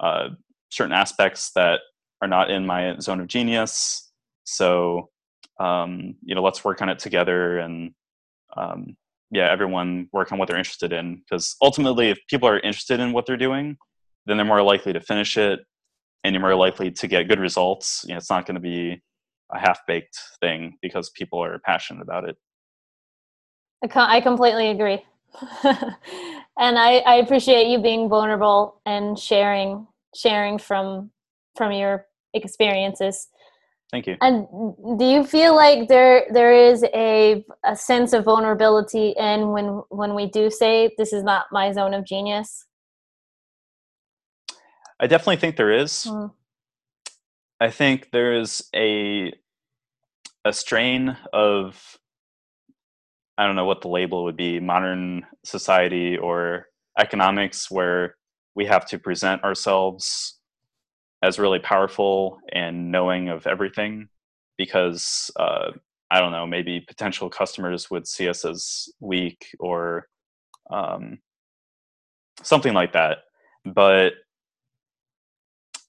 uh, 0.00 0.28
certain 0.70 0.92
aspects 0.92 1.52
that 1.54 1.80
are 2.20 2.28
not 2.28 2.50
in 2.50 2.66
my 2.66 2.98
zone 2.98 3.20
of 3.20 3.28
genius. 3.28 4.10
So 4.44 5.10
um, 5.60 6.14
you 6.22 6.34
know, 6.34 6.42
let's 6.42 6.64
work 6.64 6.82
on 6.82 6.88
it 6.88 6.98
together 6.98 7.58
and 7.58 7.92
um, 8.56 8.96
yeah, 9.30 9.50
everyone 9.50 10.08
work 10.12 10.32
on 10.32 10.38
what 10.38 10.48
they're 10.48 10.58
interested 10.58 10.92
in. 10.92 11.16
Because 11.16 11.56
ultimately, 11.62 12.10
if 12.10 12.18
people 12.28 12.48
are 12.48 12.60
interested 12.60 13.00
in 13.00 13.12
what 13.12 13.26
they're 13.26 13.36
doing, 13.36 13.76
then 14.26 14.36
they're 14.36 14.46
more 14.46 14.62
likely 14.62 14.92
to 14.92 15.00
finish 15.00 15.36
it, 15.36 15.60
and 16.24 16.34
you're 16.34 16.42
more 16.42 16.54
likely 16.54 16.90
to 16.90 17.06
get 17.06 17.28
good 17.28 17.40
results. 17.40 18.04
You 18.06 18.14
know, 18.14 18.18
it's 18.18 18.30
not 18.30 18.46
going 18.46 18.56
to 18.56 18.60
be 18.60 19.00
a 19.52 19.58
half-baked 19.58 20.18
thing 20.40 20.76
because 20.82 21.10
people 21.10 21.42
are 21.42 21.58
passionate 21.60 22.02
about 22.02 22.28
it. 22.28 22.36
I 23.94 24.20
completely 24.20 24.70
agree, 24.70 25.04
and 25.64 26.78
I, 26.78 26.98
I 27.06 27.14
appreciate 27.16 27.68
you 27.68 27.80
being 27.80 28.08
vulnerable 28.08 28.80
and 28.84 29.18
sharing 29.18 29.86
sharing 30.14 30.58
from 30.58 31.10
from 31.54 31.70
your 31.72 32.06
experiences 32.34 33.28
Thank 33.90 34.06
you. 34.06 34.16
And 34.20 34.46
do 34.98 35.04
you 35.04 35.24
feel 35.24 35.56
like 35.56 35.88
there 35.88 36.26
there 36.30 36.52
is 36.52 36.84
a 36.94 37.44
a 37.64 37.74
sense 37.74 38.12
of 38.12 38.24
vulnerability 38.24 39.14
in 39.16 39.50
when 39.50 39.82
when 39.88 40.14
we 40.14 40.26
do 40.26 40.50
say 40.50 40.94
this 40.98 41.12
is 41.12 41.24
not 41.24 41.46
my 41.50 41.72
zone 41.72 41.94
of 41.94 42.04
genius? 42.04 42.66
I 45.00 45.06
definitely 45.06 45.36
think 45.36 45.56
there 45.56 45.72
is. 45.72 46.06
Mm. 46.06 46.32
I 47.60 47.70
think 47.70 48.10
there 48.12 48.34
is 48.34 48.68
a 48.74 49.32
a 50.44 50.52
strain 50.52 51.16
of 51.32 51.96
I 53.38 53.46
don't 53.46 53.56
know 53.56 53.64
what 53.64 53.80
the 53.80 53.88
label 53.88 54.24
would 54.24 54.36
be, 54.36 54.60
modern 54.60 55.24
society 55.44 56.18
or 56.18 56.66
economics 56.98 57.70
where 57.70 58.16
we 58.54 58.66
have 58.66 58.84
to 58.86 58.98
present 58.98 59.44
ourselves 59.44 60.37
as 61.22 61.38
really 61.38 61.58
powerful 61.58 62.38
and 62.52 62.92
knowing 62.92 63.28
of 63.28 63.46
everything 63.46 64.08
because 64.56 65.30
uh, 65.38 65.70
I 66.10 66.20
don't 66.20 66.32
know, 66.32 66.46
maybe 66.46 66.80
potential 66.80 67.28
customers 67.28 67.90
would 67.90 68.06
see 68.06 68.28
us 68.28 68.44
as 68.44 68.88
weak 69.00 69.46
or 69.58 70.08
um, 70.70 71.18
something 72.42 72.72
like 72.72 72.92
that. 72.92 73.18
But 73.64 74.14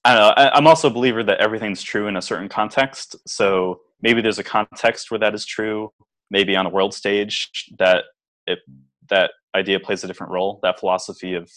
I 0.04 0.14
don't 0.14 0.22
know. 0.22 0.34
I, 0.36 0.56
I'm 0.56 0.66
also 0.66 0.88
a 0.88 0.92
believer 0.92 1.22
that 1.24 1.40
everything's 1.40 1.82
true 1.82 2.06
in 2.06 2.16
a 2.16 2.22
certain 2.22 2.48
context. 2.48 3.16
So 3.26 3.80
maybe 4.02 4.20
there's 4.20 4.38
a 4.38 4.44
context 4.44 5.10
where 5.10 5.20
that 5.20 5.34
is 5.34 5.44
true. 5.44 5.92
Maybe 6.30 6.56
on 6.56 6.66
a 6.66 6.70
world 6.70 6.94
stage 6.94 7.50
that 7.78 8.04
it 8.46 8.60
that 9.08 9.32
idea 9.54 9.80
plays 9.80 10.04
a 10.04 10.06
different 10.06 10.32
role. 10.32 10.60
That 10.62 10.78
philosophy 10.78 11.34
of 11.34 11.50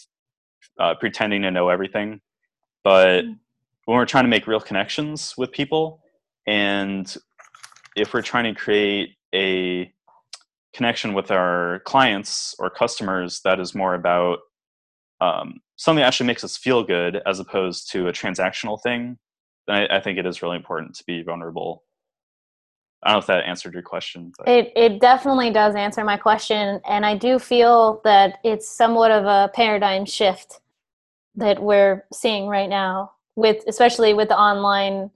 uh, 0.78 0.94
pretending 0.94 1.42
to 1.42 1.50
know 1.50 1.68
everything. 1.68 2.20
But 2.82 3.24
mm 3.24 3.38
when 3.84 3.96
we're 3.96 4.06
trying 4.06 4.24
to 4.24 4.30
make 4.30 4.46
real 4.46 4.60
connections 4.60 5.34
with 5.36 5.52
people 5.52 6.00
and 6.46 7.16
if 7.96 8.12
we're 8.12 8.22
trying 8.22 8.52
to 8.52 8.58
create 8.58 9.10
a 9.34 9.92
connection 10.74 11.14
with 11.14 11.30
our 11.30 11.80
clients 11.84 12.54
or 12.58 12.68
customers 12.68 13.40
that 13.44 13.60
is 13.60 13.74
more 13.74 13.94
about 13.94 14.40
um, 15.20 15.60
something 15.76 16.00
that 16.00 16.08
actually 16.08 16.26
makes 16.26 16.44
us 16.44 16.56
feel 16.56 16.82
good 16.82 17.20
as 17.26 17.38
opposed 17.38 17.90
to 17.92 18.08
a 18.08 18.12
transactional 18.12 18.80
thing 18.82 19.18
then 19.66 19.76
I, 19.76 19.96
I, 19.96 20.00
think 20.00 20.18
it 20.18 20.26
is 20.26 20.42
really 20.42 20.56
important 20.56 20.94
to 20.96 21.04
be 21.06 21.22
vulnerable 21.22 21.84
i 23.02 23.08
don't 23.08 23.14
know 23.14 23.18
if 23.20 23.26
that 23.26 23.44
answered 23.44 23.74
your 23.74 23.82
question 23.82 24.32
but. 24.36 24.48
it, 24.48 24.72
it 24.74 25.00
definitely 25.00 25.50
does 25.50 25.74
answer 25.74 26.04
my 26.04 26.16
question 26.16 26.80
and 26.88 27.06
i 27.06 27.16
do 27.16 27.38
feel 27.38 28.00
that 28.04 28.38
it's 28.42 28.68
somewhat 28.68 29.10
of 29.10 29.24
a 29.24 29.50
paradigm 29.54 30.04
shift 30.04 30.60
that 31.36 31.62
we're 31.62 32.04
seeing 32.12 32.46
right 32.46 32.68
now 32.68 33.13
with 33.36 33.62
especially 33.66 34.14
with 34.14 34.28
the 34.28 34.38
online 34.38 35.10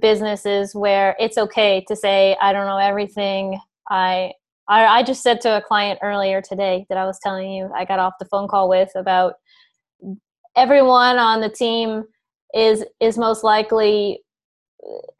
businesses 0.00 0.74
where 0.74 1.16
it's 1.18 1.36
okay 1.36 1.84
to 1.88 1.96
say 1.96 2.36
i 2.40 2.52
don't 2.52 2.66
know 2.66 2.78
everything. 2.78 3.58
I 3.88 4.32
I, 4.68 4.86
I 4.86 5.02
just 5.02 5.22
said 5.22 5.40
to 5.42 5.56
a 5.56 5.60
client 5.60 5.98
earlier 6.02 6.40
today 6.40 6.86
that 6.88 6.96
I 6.96 7.04
was 7.04 7.18
telling 7.22 7.50
you 7.52 7.70
I 7.76 7.84
got 7.84 7.98
off 7.98 8.14
the 8.18 8.26
phone 8.26 8.48
call 8.48 8.68
with 8.68 8.90
about 8.94 9.34
everyone 10.56 11.18
on 11.18 11.40
the 11.40 11.48
team 11.48 12.04
is 12.54 12.84
is 13.00 13.18
most 13.18 13.42
likely 13.42 14.20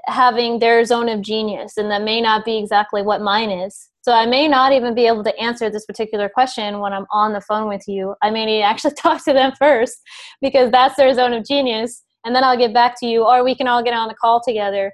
having 0.07 0.59
their 0.59 0.85
zone 0.85 1.09
of 1.09 1.23
genius 1.23 1.77
and 1.77 1.91
that 1.91 2.03
may 2.03 2.21
not 2.21 2.45
be 2.45 2.59
exactly 2.59 3.03
what 3.03 3.21
mine 3.21 3.51
is. 3.51 3.89
So 4.03 4.13
i 4.13 4.27
may 4.27 4.49
not 4.49 4.73
even 4.73 4.95
be 4.95 5.07
able 5.07 5.25
to 5.25 5.39
answer 5.39 5.71
this 5.71 5.87
particular 5.87 6.29
question 6.29 6.81
when 6.81 6.93
i'm 6.93 7.07
on 7.11 7.33
the 7.33 7.41
phone 7.41 7.69
with 7.69 7.87
you. 7.89 8.15
I 8.23 8.31
may 8.31 8.47
need 8.47 8.59
to 8.59 8.65
actually 8.65 8.95
talk 8.97 9.25
to 9.25 9.33
them 9.33 9.53
first 9.59 10.01
because 10.41 10.71
that's 10.71 10.97
their 10.97 11.13
zone 11.15 11.33
of 11.33 11.45
genius 11.45 12.05
and 12.25 12.35
then 12.35 12.45
I'll 12.45 12.59
get 12.59 12.75
back 12.75 12.99
to 13.01 13.07
you, 13.07 13.25
or 13.25 13.45
we 13.45 13.55
can 13.55 13.69
all 13.69 13.83
get 13.83 13.95
on 13.95 14.11
a 14.11 14.15
call 14.15 14.41
together. 14.41 14.93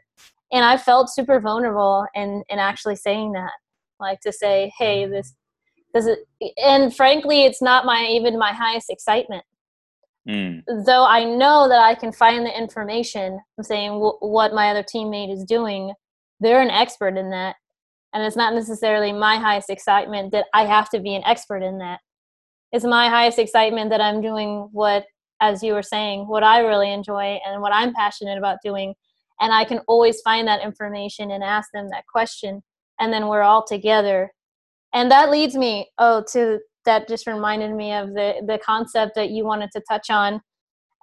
And 0.50 0.64
I 0.64 0.76
felt 0.78 1.10
super 1.10 1.40
vulnerable 1.40 2.06
in 2.14 2.42
in 2.48 2.58
actually 2.58 2.96
saying 2.96 3.32
that, 3.32 3.52
like 4.00 4.20
to 4.20 4.32
say, 4.32 4.72
hey, 4.78 5.06
this 5.06 5.34
does 5.94 6.06
it. 6.06 6.20
And 6.62 6.94
frankly, 6.94 7.44
it's 7.44 7.62
not 7.62 7.84
my 7.84 8.06
even 8.10 8.38
my 8.38 8.52
highest 8.52 8.90
excitement. 8.90 9.44
Mm. 10.28 10.62
Though 10.84 11.06
I 11.06 11.24
know 11.24 11.68
that 11.68 11.80
I 11.80 11.94
can 11.94 12.12
find 12.12 12.44
the 12.44 12.56
information, 12.56 13.40
I'm 13.56 13.64
saying 13.64 13.92
w- 13.92 14.18
what 14.20 14.52
my 14.52 14.70
other 14.70 14.82
teammate 14.82 15.32
is 15.32 15.44
doing. 15.44 15.92
They're 16.40 16.60
an 16.60 16.70
expert 16.70 17.16
in 17.16 17.30
that, 17.30 17.56
and 18.12 18.22
it's 18.22 18.36
not 18.36 18.54
necessarily 18.54 19.12
my 19.12 19.36
highest 19.36 19.70
excitement 19.70 20.32
that 20.32 20.46
I 20.54 20.66
have 20.66 20.90
to 20.90 21.00
be 21.00 21.14
an 21.14 21.24
expert 21.24 21.62
in 21.62 21.78
that. 21.78 22.00
It's 22.72 22.84
my 22.84 23.08
highest 23.08 23.38
excitement 23.38 23.90
that 23.90 24.02
I'm 24.02 24.20
doing 24.20 24.68
what 24.72 25.04
as 25.40 25.62
you 25.62 25.72
were 25.72 25.82
saying, 25.82 26.26
what 26.26 26.42
I 26.42 26.60
really 26.60 26.92
enjoy 26.92 27.38
and 27.46 27.62
what 27.62 27.72
I'm 27.72 27.94
passionate 27.94 28.38
about 28.38 28.58
doing. 28.64 28.94
And 29.40 29.52
I 29.52 29.64
can 29.64 29.80
always 29.86 30.20
find 30.22 30.48
that 30.48 30.62
information 30.62 31.30
and 31.30 31.44
ask 31.44 31.70
them 31.72 31.88
that 31.90 32.04
question. 32.06 32.62
And 32.98 33.12
then 33.12 33.28
we're 33.28 33.42
all 33.42 33.64
together. 33.64 34.30
And 34.92 35.10
that 35.10 35.30
leads 35.30 35.54
me, 35.54 35.88
oh, 35.98 36.24
to 36.32 36.58
that 36.84 37.06
just 37.06 37.26
reminded 37.26 37.74
me 37.74 37.92
of 37.92 38.08
the, 38.14 38.42
the 38.46 38.58
concept 38.64 39.14
that 39.14 39.30
you 39.30 39.44
wanted 39.44 39.70
to 39.72 39.82
touch 39.88 40.10
on. 40.10 40.40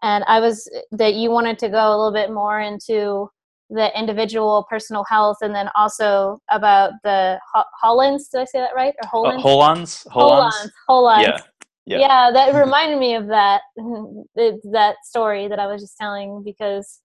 And 0.01 0.23
I 0.27 0.39
was 0.39 0.69
that 0.91 1.13
you 1.13 1.31
wanted 1.31 1.57
to 1.59 1.69
go 1.69 1.87
a 1.87 1.95
little 1.95 2.11
bit 2.11 2.31
more 2.31 2.59
into 2.59 3.29
the 3.69 3.97
individual 3.97 4.65
personal 4.69 5.03
health 5.05 5.37
and 5.41 5.55
then 5.55 5.69
also 5.75 6.39
about 6.51 6.91
the 7.03 7.39
Hollands. 7.81 8.27
Did 8.29 8.41
I 8.41 8.45
say 8.45 8.59
that 8.59 8.75
right? 8.75 8.93
Or 9.01 9.09
Hollands? 9.09 9.39
Uh, 9.43 9.47
Hollands. 9.47 10.07
Hollands. 10.11 10.73
Hollands. 10.87 11.27
Yeah 11.27 11.37
yeah. 11.85 11.99
yeah 11.99 12.31
that 12.31 12.53
reminded 12.59 12.99
me 12.99 13.15
of 13.15 13.27
that 13.27 13.61
that 14.35 14.95
story 15.03 15.47
that 15.47 15.59
i 15.59 15.67
was 15.67 15.81
just 15.81 15.97
telling 15.97 16.43
because 16.43 17.01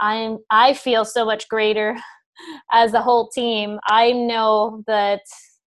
i'm 0.00 0.38
i 0.50 0.72
feel 0.74 1.04
so 1.04 1.24
much 1.24 1.48
greater 1.48 1.96
as 2.72 2.94
a 2.94 3.02
whole 3.02 3.28
team. 3.28 3.78
I 3.86 4.12
know 4.12 4.82
that 4.86 5.22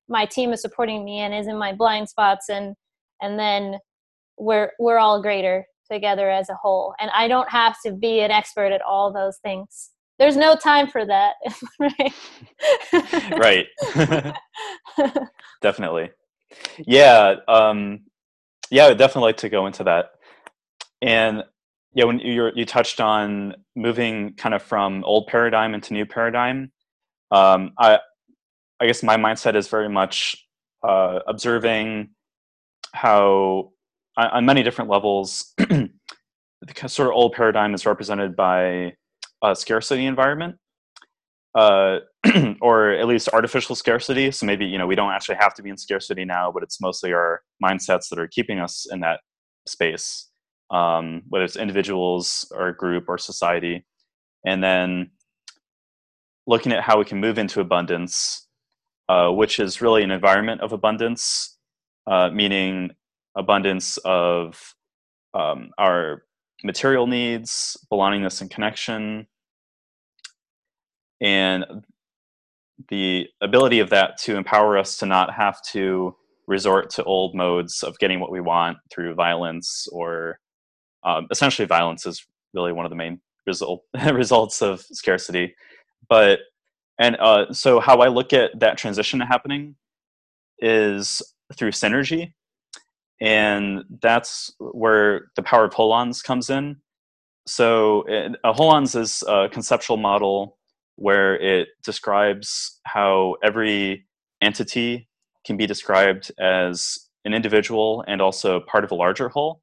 my 0.07 0.25
team 0.25 0.53
is 0.53 0.61
supporting 0.61 1.03
me 1.03 1.19
and 1.19 1.33
is 1.33 1.47
in 1.47 1.57
my 1.57 1.73
blind 1.73 2.09
spots 2.09 2.49
and 2.49 2.75
and 3.21 3.39
then 3.39 3.77
we're 4.37 4.71
we're 4.79 4.97
all 4.97 5.21
greater 5.21 5.65
together 5.91 6.29
as 6.29 6.49
a 6.49 6.55
whole. 6.55 6.93
And 6.99 7.09
i 7.13 7.27
don't 7.27 7.49
have 7.49 7.77
to 7.85 7.91
be 7.91 8.21
an 8.21 8.31
expert 8.31 8.71
at 8.71 8.81
all 8.81 9.11
those 9.11 9.37
things. 9.37 9.91
There's 10.17 10.37
no 10.37 10.55
time 10.55 10.87
for 10.87 11.05
that 11.05 11.35
right? 11.79 12.13
Right. 13.37 13.67
Definitely. 15.61 16.11
Yeah 16.79 17.35
um 17.47 18.01
yeah, 18.71 18.85
I 18.85 18.89
would 18.89 18.97
definitely 18.97 19.29
like 19.29 19.37
to 19.37 19.49
go 19.49 19.67
into 19.67 19.83
that. 19.83 20.11
And 21.01 21.43
yeah, 21.93 22.05
when 22.05 22.19
you 22.19 22.51
you 22.55 22.65
touched 22.65 22.99
on 22.99 23.55
moving 23.75 24.33
kind 24.33 24.53
of 24.53 24.61
from 24.61 25.03
old 25.05 25.27
paradigm 25.27 25.73
into 25.73 25.93
new 25.93 26.05
paradigm, 26.05 26.71
um, 27.31 27.71
I 27.79 27.99
I 28.79 28.87
guess 28.87 29.03
my 29.03 29.17
mindset 29.17 29.55
is 29.55 29.67
very 29.67 29.89
much 29.89 30.35
uh, 30.87 31.19
observing 31.27 32.09
how 32.93 33.71
on, 34.17 34.27
on 34.27 34.45
many 34.45 34.63
different 34.63 34.89
levels 34.89 35.53
the 35.57 36.87
sort 36.87 37.07
of 37.09 37.13
old 37.13 37.33
paradigm 37.33 37.73
is 37.73 37.85
represented 37.85 38.35
by 38.35 38.93
a 39.43 39.55
scarcity 39.55 40.05
environment, 40.05 40.55
uh, 41.55 41.99
or 42.61 42.91
at 42.91 43.07
least 43.07 43.29
artificial 43.33 43.75
scarcity. 43.75 44.29
So 44.31 44.45
maybe 44.45 44.65
you 44.65 44.77
know 44.77 44.85
we 44.85 44.95
don't 44.95 45.11
actually 45.11 45.37
have 45.39 45.53
to 45.55 45.63
be 45.63 45.69
in 45.69 45.77
scarcity 45.77 46.25
now, 46.25 46.51
but 46.51 46.63
it's 46.63 46.81
mostly 46.81 47.13
our 47.13 47.41
mindsets 47.63 48.09
that 48.09 48.19
are 48.19 48.27
keeping 48.27 48.59
us 48.59 48.85
in 48.91 48.99
that 48.99 49.21
space, 49.65 50.29
um, 50.69 51.23
whether 51.29 51.45
it's 51.45 51.55
individuals 51.55 52.51
or 52.53 52.73
group 52.73 53.05
or 53.07 53.17
society, 53.17 53.85
and 54.45 54.63
then 54.63 55.11
looking 56.45 56.71
at 56.71 56.83
how 56.83 56.99
we 56.99 57.05
can 57.05 57.19
move 57.19 57.37
into 57.37 57.61
abundance, 57.61 58.47
uh, 59.09 59.29
which 59.29 59.59
is 59.59 59.81
really 59.81 60.03
an 60.03 60.11
environment 60.11 60.61
of 60.61 60.73
abundance, 60.73 61.57
uh, 62.07 62.29
meaning 62.29 62.91
abundance 63.35 63.97
of 64.05 64.75
um, 65.33 65.71
our 65.77 66.23
material 66.63 67.07
needs, 67.07 67.77
belongingness 67.91 68.41
and 68.41 68.49
connection, 68.49 69.27
and 71.21 71.65
the 72.89 73.27
ability 73.41 73.79
of 73.79 73.89
that 73.89 74.17
to 74.17 74.35
empower 74.35 74.77
us 74.77 74.97
to 74.97 75.05
not 75.05 75.33
have 75.33 75.61
to 75.71 76.15
resort 76.47 76.89
to 76.91 77.03
old 77.03 77.35
modes 77.35 77.83
of 77.83 77.97
getting 77.99 78.19
what 78.19 78.31
we 78.31 78.41
want 78.41 78.77
through 78.91 79.13
violence 79.15 79.87
or 79.91 80.39
um, 81.03 81.27
essentially 81.31 81.65
violence 81.65 82.05
is 82.05 82.25
really 82.53 82.71
one 82.71 82.85
of 82.85 82.89
the 82.89 82.95
main 82.95 83.19
result, 83.47 83.83
results 84.13 84.61
of 84.61 84.81
scarcity. 84.81 85.55
But 86.09 86.39
and 86.97 87.17
uh, 87.17 87.51
so 87.51 87.81
how 87.81 87.99
i 87.99 88.07
look 88.07 88.31
at 88.31 88.57
that 88.59 88.77
transition 88.77 89.19
happening 89.19 89.75
is 90.59 91.21
through 91.53 91.71
synergy. 91.71 92.33
And 93.21 93.83
that's 94.01 94.53
where 94.59 95.27
the 95.35 95.43
power 95.43 95.65
of 95.65 95.73
holons 95.73 96.23
comes 96.23 96.49
in. 96.49 96.77
So 97.47 98.03
a 98.43 98.53
holons 98.53 98.99
is 98.99 99.23
a 99.27 99.47
conceptual 99.49 99.97
model 99.97 100.57
where 100.95 101.35
it 101.39 101.67
describes 101.83 102.79
how 102.85 103.35
every 103.43 104.05
entity 104.41 105.07
can 105.45 105.57
be 105.57 105.67
described 105.67 106.31
as 106.39 106.97
an 107.25 107.33
individual 107.33 108.03
and 108.07 108.21
also 108.21 108.61
part 108.61 108.83
of 108.83 108.91
a 108.91 108.95
larger 108.95 109.29
whole. 109.29 109.61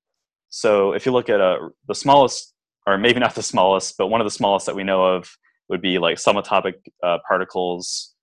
So 0.50 0.92
if 0.92 1.06
you 1.06 1.12
look 1.12 1.28
at 1.28 1.40
a, 1.40 1.44
uh, 1.44 1.68
the 1.88 1.94
smallest, 1.94 2.52
or 2.86 2.98
maybe 2.98 3.20
not 3.20 3.34
the 3.34 3.42
smallest, 3.42 3.96
but 3.96 4.08
one 4.08 4.20
of 4.20 4.26
the 4.26 4.30
smallest 4.30 4.66
that 4.66 4.74
we 4.76 4.84
know 4.84 5.04
of 5.04 5.30
would 5.68 5.80
be 5.80 5.98
like 5.98 6.18
subatomic 6.18 6.74
uh, 7.02 7.18
particles. 7.26 8.14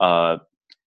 Uh, 0.00 0.38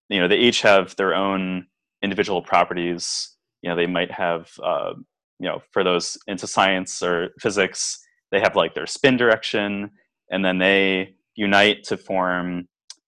you 0.09 0.19
know, 0.19 0.27
they 0.27 0.37
each 0.37 0.61
have 0.61 0.95
their 0.95 1.15
own 1.15 1.67
individual 2.01 2.41
properties. 2.41 3.35
You 3.61 3.69
know, 3.69 3.75
they 3.75 3.87
might 3.87 4.11
have, 4.11 4.49
uh, 4.63 4.93
you 5.39 5.47
know, 5.47 5.61
for 5.71 5.83
those 5.83 6.17
into 6.27 6.47
science 6.47 7.01
or 7.01 7.29
physics, 7.39 7.99
they 8.31 8.39
have 8.39 8.55
like 8.55 8.73
their 8.73 8.87
spin 8.87 9.17
direction, 9.17 9.91
and 10.31 10.43
then 10.43 10.57
they 10.57 11.15
unite 11.39 11.83
to 11.85 11.97
form 11.97 12.67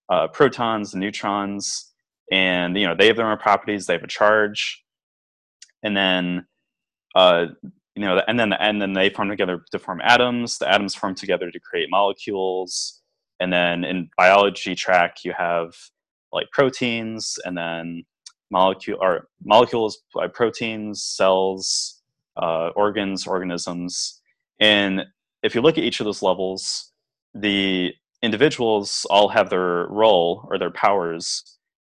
uh, 0.10 0.28
protons 0.30 0.94
and 0.94 1.02
neutrons, 1.02 1.92
and 2.32 2.78
you 2.78 2.88
know 2.88 2.96
they 2.96 3.08
have 3.08 3.18
their 3.18 3.30
own 3.30 3.38
properties. 3.38 3.86
They 3.86 3.94
have 3.94 4.04
a 4.04 4.08
charge, 4.08 4.84
and 5.84 5.96
then 5.96 6.46
uh, 7.16 7.48
you 7.96 8.04
know, 8.04 8.22
and 8.28 8.40
then 8.40 8.54
and 8.54 8.82
then 8.82 8.94
they 8.94 9.10
form 9.10 9.30
together 9.30 9.62
to 9.72 9.80
form 9.80 10.02
atoms. 10.04 10.58
The 10.58 10.70
atoms 10.74 10.96
form 10.96 11.16
together 11.16 11.52
to 11.52 11.60
create 11.60 11.90
molecules, 11.92 13.02
and 13.40 13.52
then 13.52 13.84
in 13.84 14.10
biology 14.18 14.76
track 14.76 15.18
you 15.26 15.34
have 15.38 15.74
like 16.32 16.50
proteins, 16.52 17.38
and 17.46 17.58
then 17.58 18.04
molecule 18.50 18.98
or 19.02 19.28
molecules 19.44 20.00
by 20.16 20.28
proteins, 20.28 21.04
cells, 21.04 22.02
uh, 22.38 22.70
organs, 22.76 23.28
organisms, 23.28 24.22
and 24.60 25.06
if 25.44 25.56
you 25.56 25.62
look 25.62 25.78
at 25.78 25.84
each 25.84 26.00
of 26.00 26.06
those 26.06 26.22
levels, 26.22 26.92
the 27.34 27.94
individuals 28.22 29.06
all 29.10 29.30
have 29.30 29.50
their 29.50 29.88
role 29.88 30.48
or 30.50 30.58
their 30.58 30.72
powers 30.72 31.44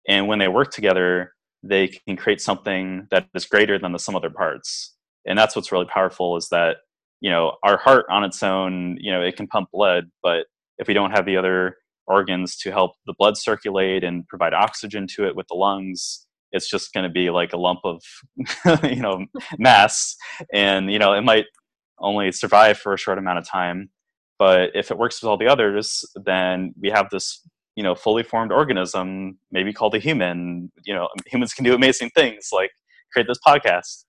and 0.08 0.26
when 0.26 0.38
they 0.38 0.48
work 0.48 0.70
together 0.70 1.32
they 1.62 1.88
can 1.88 2.16
create 2.16 2.40
something 2.40 3.06
that 3.10 3.28
is 3.34 3.46
greater 3.46 3.78
than 3.78 3.92
the 3.92 3.98
sum 3.98 4.16
of 4.16 4.22
their 4.22 4.30
parts. 4.30 4.94
And 5.26 5.38
that's 5.38 5.54
what's 5.54 5.70
really 5.70 5.86
powerful 5.86 6.36
is 6.36 6.48
that 6.48 6.78
you 7.20 7.30
know 7.30 7.56
our 7.62 7.76
heart 7.78 8.06
on 8.10 8.24
its 8.24 8.42
own 8.42 8.96
you 9.00 9.12
know 9.12 9.22
it 9.22 9.36
can 9.36 9.46
pump 9.46 9.68
blood 9.72 10.10
but 10.24 10.46
if 10.78 10.88
we 10.88 10.94
don't 10.94 11.12
have 11.12 11.24
the 11.24 11.36
other 11.36 11.76
organs 12.08 12.56
to 12.56 12.72
help 12.72 12.92
the 13.06 13.14
blood 13.16 13.36
circulate 13.38 14.02
and 14.02 14.26
provide 14.26 14.52
oxygen 14.52 15.06
to 15.06 15.24
it 15.24 15.36
with 15.36 15.46
the 15.48 15.54
lungs 15.54 16.26
it's 16.50 16.68
just 16.68 16.92
going 16.92 17.04
to 17.04 17.10
be 17.10 17.30
like 17.30 17.52
a 17.52 17.56
lump 17.56 17.78
of 17.84 18.02
you 18.82 19.00
know 19.00 19.24
mass. 19.58 20.16
And 20.52 20.92
you 20.92 20.98
know 20.98 21.12
it 21.12 21.22
might 21.22 21.46
only 22.00 22.32
survive 22.32 22.78
for 22.78 22.92
a 22.92 22.98
short 22.98 23.18
amount 23.18 23.38
of 23.38 23.48
time 23.48 23.90
but 24.42 24.70
if 24.74 24.90
it 24.90 24.98
works 24.98 25.22
with 25.22 25.28
all 25.28 25.36
the 25.36 25.46
others, 25.46 26.04
then 26.16 26.74
we 26.80 26.90
have 26.90 27.08
this 27.10 27.46
you 27.76 27.84
know 27.84 27.94
fully 27.94 28.24
formed 28.24 28.50
organism, 28.50 29.38
maybe 29.52 29.72
called 29.72 29.94
a 29.94 30.00
human. 30.00 30.72
You 30.84 30.94
know, 30.94 31.06
humans 31.26 31.54
can 31.54 31.64
do 31.64 31.76
amazing 31.76 32.10
things 32.10 32.48
like 32.52 32.72
create 33.12 33.28
this 33.28 33.38
podcast, 33.46 34.04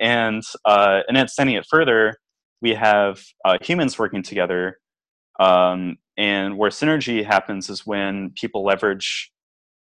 and 0.00 0.42
uh, 0.64 1.00
and 1.08 1.18
extending 1.18 1.56
it 1.56 1.66
further, 1.68 2.16
we 2.62 2.72
have 2.72 3.22
uh, 3.44 3.58
humans 3.60 3.98
working 3.98 4.22
together. 4.22 4.78
Um, 5.38 5.98
and 6.16 6.56
where 6.56 6.70
synergy 6.70 7.22
happens 7.22 7.68
is 7.68 7.86
when 7.86 8.32
people 8.34 8.64
leverage 8.64 9.30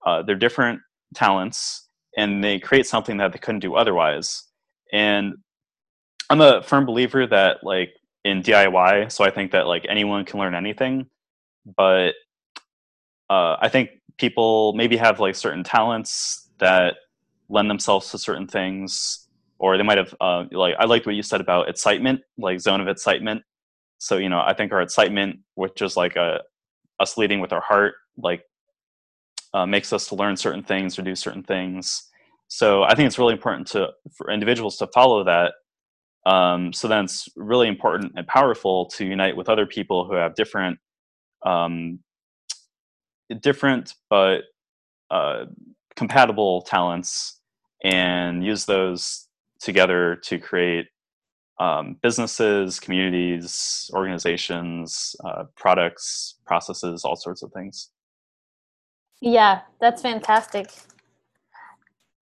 uh, 0.06 0.21
their 0.21 0.36
different 0.36 0.82
talents 1.15 1.88
and 2.15 2.43
they 2.43 2.60
create 2.60 2.86
something 2.86 3.17
that 3.17 3.34
they 3.34 3.39
couldn't 3.39 3.62
do 3.62 3.73
otherwise. 3.73 4.43
And 4.93 5.34
I'm 6.30 6.41
a 6.41 6.62
firm 6.62 6.86
believer 6.86 7.25
that 7.25 7.63
like 7.63 7.89
in 8.29 8.43
DIY. 8.43 9.11
So 9.11 9.23
I 9.23 9.31
think 9.31 9.51
that 9.51 9.67
like 9.67 9.85
anyone 9.89 10.25
can 10.25 10.39
learn 10.39 10.55
anything, 10.55 11.07
but 11.77 12.13
uh, 13.29 13.57
I 13.59 13.69
think 13.69 13.89
people 14.17 14.73
maybe 14.73 14.97
have 14.97 15.19
like 15.19 15.35
certain 15.35 15.63
talents 15.63 16.49
that 16.59 16.95
lend 17.49 17.69
themselves 17.69 18.11
to 18.11 18.17
certain 18.17 18.47
things, 18.47 19.27
or 19.57 19.77
they 19.77 19.83
might 19.83 19.97
have 19.97 20.15
uh, 20.21 20.45
like 20.51 20.75
I 20.79 20.85
liked 20.85 21.05
what 21.05 21.15
you 21.15 21.23
said 21.23 21.41
about 21.41 21.69
excitement, 21.69 22.21
like 22.37 22.59
zone 22.59 22.81
of 22.81 22.87
excitement. 22.87 23.43
So 23.97 24.17
you 24.17 24.29
know, 24.29 24.41
I 24.41 24.53
think 24.53 24.71
our 24.71 24.81
excitement, 24.81 25.39
which 25.55 25.81
is 25.81 25.97
like 25.97 26.15
a 26.15 26.41
us 26.99 27.17
leading 27.17 27.39
with 27.39 27.53
our 27.53 27.61
heart, 27.61 27.95
like 28.17 28.43
uh, 29.53 29.65
makes 29.65 29.91
us 29.91 30.07
to 30.07 30.15
learn 30.15 30.37
certain 30.37 30.63
things 30.63 30.99
or 30.99 31.01
do 31.01 31.15
certain 31.15 31.43
things. 31.43 32.09
So 32.47 32.83
I 32.83 32.95
think 32.95 33.07
it's 33.07 33.19
really 33.19 33.33
important 33.33 33.67
to 33.69 33.89
for 34.15 34.31
individuals 34.31 34.77
to 34.77 34.87
follow 34.87 35.23
that 35.23 35.53
um, 36.29 36.71
so 36.73 36.87
then 36.87 37.05
it's 37.05 37.27
really 37.35 37.67
important 37.67 38.13
and 38.15 38.27
powerful 38.27 38.85
to 38.85 39.03
unite 39.05 39.35
with 39.35 39.49
other 39.49 39.65
people 39.65 40.05
who 40.05 40.13
have 40.13 40.35
different, 40.35 40.77
um, 41.43 41.99
different 43.41 43.95
but 44.11 44.41
uh, 45.09 45.45
compatible 45.95 46.61
talents, 46.61 47.39
and 47.83 48.45
use 48.45 48.65
those 48.65 49.27
together 49.59 50.17
to 50.23 50.37
create 50.37 50.85
um, 51.59 51.97
businesses, 52.03 52.79
communities, 52.79 53.89
organizations, 53.93 55.15
uh, 55.25 55.45
products, 55.57 56.35
processes, 56.45 57.03
all 57.03 57.15
sorts 57.15 57.41
of 57.41 57.51
things. 57.53 57.89
Yeah, 59.19 59.61
that's 59.81 60.03
fantastic. 60.03 60.69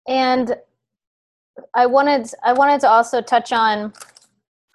And 0.07 0.55
I 1.73 1.85
wanted 1.85 2.31
I 2.43 2.53
wanted 2.53 2.81
to 2.81 2.89
also 2.89 3.21
touch 3.21 3.51
on 3.51 3.93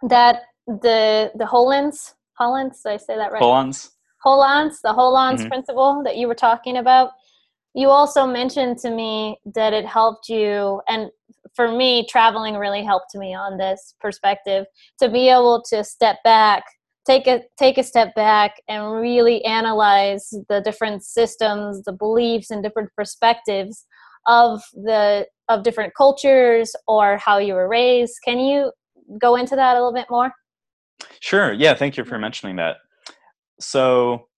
that 0.03 0.43
the 0.67 1.31
the 1.35 1.45
Holons 1.45 2.15
Holons 2.41 2.83
did 2.83 2.93
I 2.93 2.97
say 2.97 3.17
that 3.17 3.33
right? 3.33 3.43
Holons. 3.43 3.91
Holons, 4.25 4.81
the 4.83 4.93
Holons 4.93 5.41
mm-hmm. 5.41 5.49
principle 5.49 6.03
that 6.05 6.17
you 6.17 6.27
were 6.27 6.35
talking 6.35 6.79
about. 6.79 7.11
You 7.75 7.91
also 7.91 8.27
mentioned 8.27 8.79
to 8.79 8.91
me 8.91 9.39
that 9.55 9.73
it 9.73 9.85
helped 9.85 10.29
you, 10.29 10.81
and 10.89 11.11
for 11.55 11.71
me, 11.71 12.07
traveling 12.09 12.55
really 12.55 12.85
helped 12.85 13.15
me 13.15 13.35
on 13.35 13.59
this 13.59 13.95
perspective 14.01 14.67
to 15.01 15.09
be 15.09 15.29
able 15.29 15.63
to 15.71 15.85
step 15.85 16.17
back, 16.25 16.65
take 17.07 17.27
a 17.27 17.43
take 17.59 17.79
a 17.79 17.83
step 17.83 18.15
back, 18.15 18.61
and 18.69 18.93
really 18.93 19.45
analyze 19.45 20.33
the 20.49 20.61
different 20.61 21.03
systems, 21.05 21.83
the 21.83 21.93
beliefs, 21.93 22.51
and 22.51 22.63
different 22.63 22.91
perspectives 22.97 23.85
of 24.27 24.63
the 24.73 25.27
of 25.49 25.63
different 25.63 25.95
cultures 25.95 26.75
or 26.87 27.19
how 27.19 27.39
you 27.39 27.55
were 27.55 27.69
raised. 27.69 28.15
Can 28.25 28.39
you 28.39 28.73
go 29.19 29.37
into 29.37 29.57
that 29.57 29.73
a 29.73 29.79
little 29.79 29.93
bit 29.93 30.07
more? 30.11 30.33
Sure. 31.21 31.53
Yeah. 31.53 31.75
Thank 31.75 31.97
you 31.97 32.05
for 32.05 32.19
mentioning 32.19 32.57
that. 32.57 32.77
So, 33.61 34.29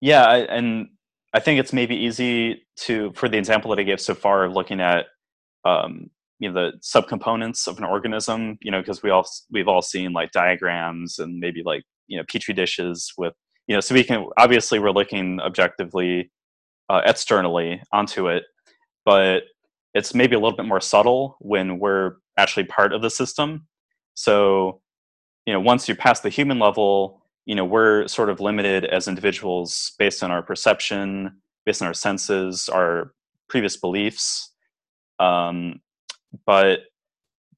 yeah, 0.00 0.24
I, 0.24 0.38
and 0.38 0.88
I 1.32 1.40
think 1.40 1.60
it's 1.60 1.72
maybe 1.72 1.96
easy 1.96 2.66
to, 2.80 3.12
for 3.14 3.28
the 3.28 3.38
example 3.38 3.70
that 3.70 3.80
I 3.80 3.84
gave 3.84 4.00
so 4.00 4.14
far, 4.14 4.44
of 4.44 4.52
looking 4.52 4.80
at 4.80 5.06
um, 5.64 6.10
you 6.38 6.50
know 6.50 6.54
the 6.54 6.72
subcomponents 6.82 7.66
of 7.66 7.78
an 7.78 7.84
organism. 7.84 8.58
You 8.60 8.70
know, 8.70 8.80
because 8.80 9.02
we 9.02 9.10
all 9.10 9.26
we've 9.50 9.68
all 9.68 9.82
seen 9.82 10.12
like 10.12 10.32
diagrams 10.32 11.18
and 11.18 11.38
maybe 11.38 11.62
like 11.64 11.82
you 12.06 12.18
know 12.18 12.24
petri 12.30 12.54
dishes 12.54 13.12
with 13.16 13.32
you 13.66 13.74
know. 13.74 13.80
So 13.80 13.94
we 13.94 14.04
can 14.04 14.26
obviously 14.36 14.78
we're 14.78 14.90
looking 14.90 15.40
objectively 15.40 16.30
uh, 16.90 17.00
externally 17.06 17.82
onto 17.92 18.28
it, 18.28 18.44
but 19.04 19.44
it's 19.94 20.14
maybe 20.14 20.34
a 20.34 20.38
little 20.38 20.56
bit 20.56 20.66
more 20.66 20.80
subtle 20.80 21.36
when 21.40 21.78
we're 21.78 22.16
actually 22.36 22.64
part 22.64 22.92
of 22.92 23.02
the 23.02 23.10
system. 23.10 23.66
So, 24.14 24.80
you 25.46 25.52
know, 25.52 25.60
once 25.60 25.88
you 25.88 25.94
pass 25.94 26.20
the 26.20 26.30
human 26.30 26.58
level, 26.58 27.24
you 27.46 27.54
know 27.54 27.64
we're 27.64 28.06
sort 28.08 28.30
of 28.30 28.40
limited 28.40 28.84
as 28.84 29.08
individuals 29.08 29.92
based 29.98 30.22
on 30.22 30.30
our 30.30 30.42
perception 30.42 31.40
based 31.66 31.82
on 31.82 31.88
our 31.88 31.94
senses 31.94 32.68
our 32.68 33.12
previous 33.48 33.76
beliefs 33.76 34.52
um, 35.18 35.80
but 36.46 36.80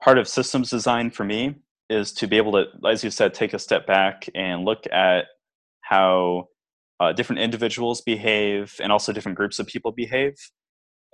part 0.02 0.18
of 0.18 0.28
systems 0.28 0.70
design 0.70 1.10
for 1.10 1.24
me 1.24 1.54
is 1.88 2.12
to 2.12 2.26
be 2.26 2.36
able 2.36 2.52
to 2.52 2.66
as 2.88 3.04
you 3.04 3.10
said 3.10 3.32
take 3.32 3.54
a 3.54 3.58
step 3.58 3.86
back 3.86 4.28
and 4.34 4.64
look 4.64 4.84
at 4.92 5.26
how 5.82 6.48
uh, 6.98 7.12
different 7.12 7.40
individuals 7.40 8.00
behave 8.00 8.74
and 8.82 8.90
also 8.90 9.12
different 9.12 9.36
groups 9.36 9.58
of 9.58 9.66
people 9.66 9.92
behave 9.92 10.34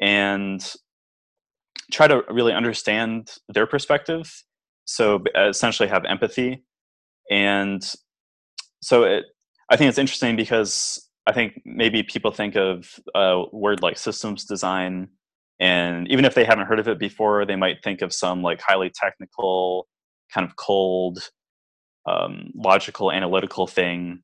and 0.03 0.75
try 1.91 2.07
to 2.07 2.23
really 2.31 2.53
understand 2.53 3.33
their 3.49 3.67
perspective 3.67 4.45
so 4.85 5.23
essentially 5.37 5.89
have 5.89 6.05
empathy 6.05 6.63
and 7.31 7.95
so 8.83 9.05
it, 9.05 9.25
I 9.71 9.77
think 9.77 9.89
it's 9.89 9.99
interesting 9.99 10.37
because 10.37 11.09
I 11.27 11.33
think 11.33 11.63
maybe 11.65 12.03
people 12.03 12.33
think 12.33 12.57
of 12.57 12.99
a 13.15 13.45
word 13.53 13.83
like 13.83 13.97
systems 13.97 14.45
design, 14.45 15.09
and 15.61 16.09
even 16.09 16.25
if 16.25 16.35
they 16.35 16.45
haven't 16.45 16.67
heard 16.67 16.81
of 16.81 16.89
it 16.89 16.99
before, 16.99 17.47
they 17.47 17.57
might 17.57 17.83
think 17.83 18.03
of 18.03 18.13
some 18.13 18.43
like 18.43 18.61
highly 18.61 18.91
technical, 18.93 19.87
kind 20.35 20.47
of 20.47 20.57
cold, 20.57 21.31
um, 22.07 22.51
logical, 22.55 23.13
analytical 23.13 23.67
thing. 23.67 24.23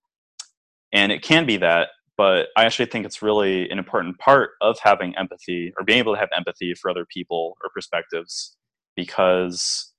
And 0.92 1.12
it 1.12 1.22
can 1.22 1.46
be 1.46 1.56
that, 1.58 1.88
but 2.18 2.48
I 2.57 2.64
actually 2.64 2.87
think 2.87 3.07
it's 3.07 3.22
really 3.22 3.70
an 3.70 3.78
important 3.78 4.18
part 4.18 4.50
of 4.61 4.76
having 4.83 5.16
empathy 5.16 5.72
or 5.78 5.85
being 5.85 6.00
able 6.00 6.14
to 6.14 6.20
have 6.20 6.28
empathy 6.37 6.74
for 6.74 6.90
other 6.90 7.07
people 7.07 7.57
or 7.62 7.70
perspectives 7.72 8.57
because, 8.96 9.92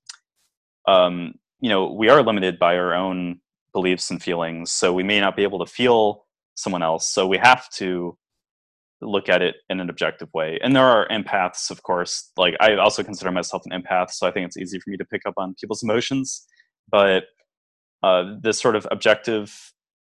um, 0.86 1.34
you 1.60 1.70
know, 1.70 1.90
we 1.92 2.10
are 2.10 2.22
limited 2.22 2.58
by 2.58 2.76
our 2.76 2.94
own 2.94 3.40
beliefs 3.72 4.10
and 4.10 4.22
feelings 4.22 4.70
so 4.70 4.92
we 4.92 5.02
may 5.02 5.20
not 5.20 5.36
be 5.36 5.42
able 5.42 5.64
to 5.64 5.70
feel 5.70 6.26
someone 6.54 6.82
else 6.82 7.08
so 7.08 7.26
we 7.26 7.38
have 7.38 7.68
to 7.70 8.16
look 9.00 9.28
at 9.28 9.40
it 9.40 9.56
in 9.70 9.80
an 9.80 9.88
objective 9.88 10.28
way 10.34 10.58
and 10.62 10.76
there 10.76 10.84
are 10.84 11.08
empaths 11.08 11.70
of 11.70 11.82
course 11.82 12.32
like 12.36 12.54
i 12.60 12.74
also 12.74 13.02
consider 13.02 13.30
myself 13.30 13.62
an 13.64 13.80
empath 13.80 14.10
so 14.10 14.26
i 14.26 14.30
think 14.30 14.46
it's 14.46 14.56
easy 14.56 14.78
for 14.78 14.90
me 14.90 14.96
to 14.96 15.04
pick 15.04 15.22
up 15.24 15.34
on 15.38 15.54
people's 15.58 15.82
emotions 15.82 16.46
but 16.90 17.24
uh, 18.02 18.34
this 18.40 18.58
sort 18.58 18.76
of 18.76 18.86
objective 18.90 19.72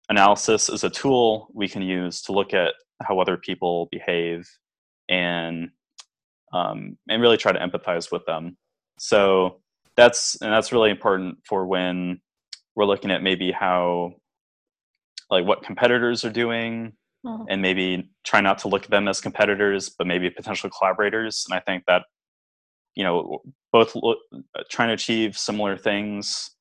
analysis 0.10 0.70
is 0.70 0.84
a 0.84 0.89
tool 0.89 1.50
we 1.54 1.67
can 1.67 1.82
use 1.82 2.22
to 2.22 2.32
look 2.32 2.54
at 2.54 2.74
how 3.04 3.20
other 3.20 3.38
people 3.38 3.88
behave 3.91 4.48
and 5.10 5.70
um, 6.54 6.98
and 7.10 7.22
really 7.22 7.38
try 7.38 7.52
to 7.52 7.60
empathize 7.60 8.12
with 8.12 8.26
them 8.26 8.58
so 8.98 9.60
that's 9.96 10.38
and 10.41 10.52
that's 10.52 10.72
really 10.72 10.89
important 10.89 11.38
for 11.48 11.65
when 11.65 12.20
we're 12.76 12.86
looking 12.86 13.12
at 13.12 13.22
maybe 13.22 13.52
how 13.52 14.13
like 15.30 15.46
what 15.46 15.63
competitors 15.63 16.24
are 16.24 16.30
doing 16.30 16.93
mm-hmm. 17.26 17.43
and 17.50 17.62
maybe 17.62 18.10
try 18.24 18.39
not 18.39 18.60
to 18.60 18.67
look 18.67 18.84
at 18.84 18.91
them 18.91 19.08
as 19.08 19.20
competitors 19.20 19.89
but 19.98 20.08
maybe 20.08 20.30
potential 20.30 20.70
collaborators 20.70 21.46
and 21.50 21.58
i 21.58 21.62
think 21.62 21.84
that 21.88 22.04
you 22.96 23.04
know 23.04 23.39
both 23.72 23.96
trying 24.70 24.88
to 24.88 24.93
achieve 24.93 25.38
similar 25.38 25.78
things 25.78 26.52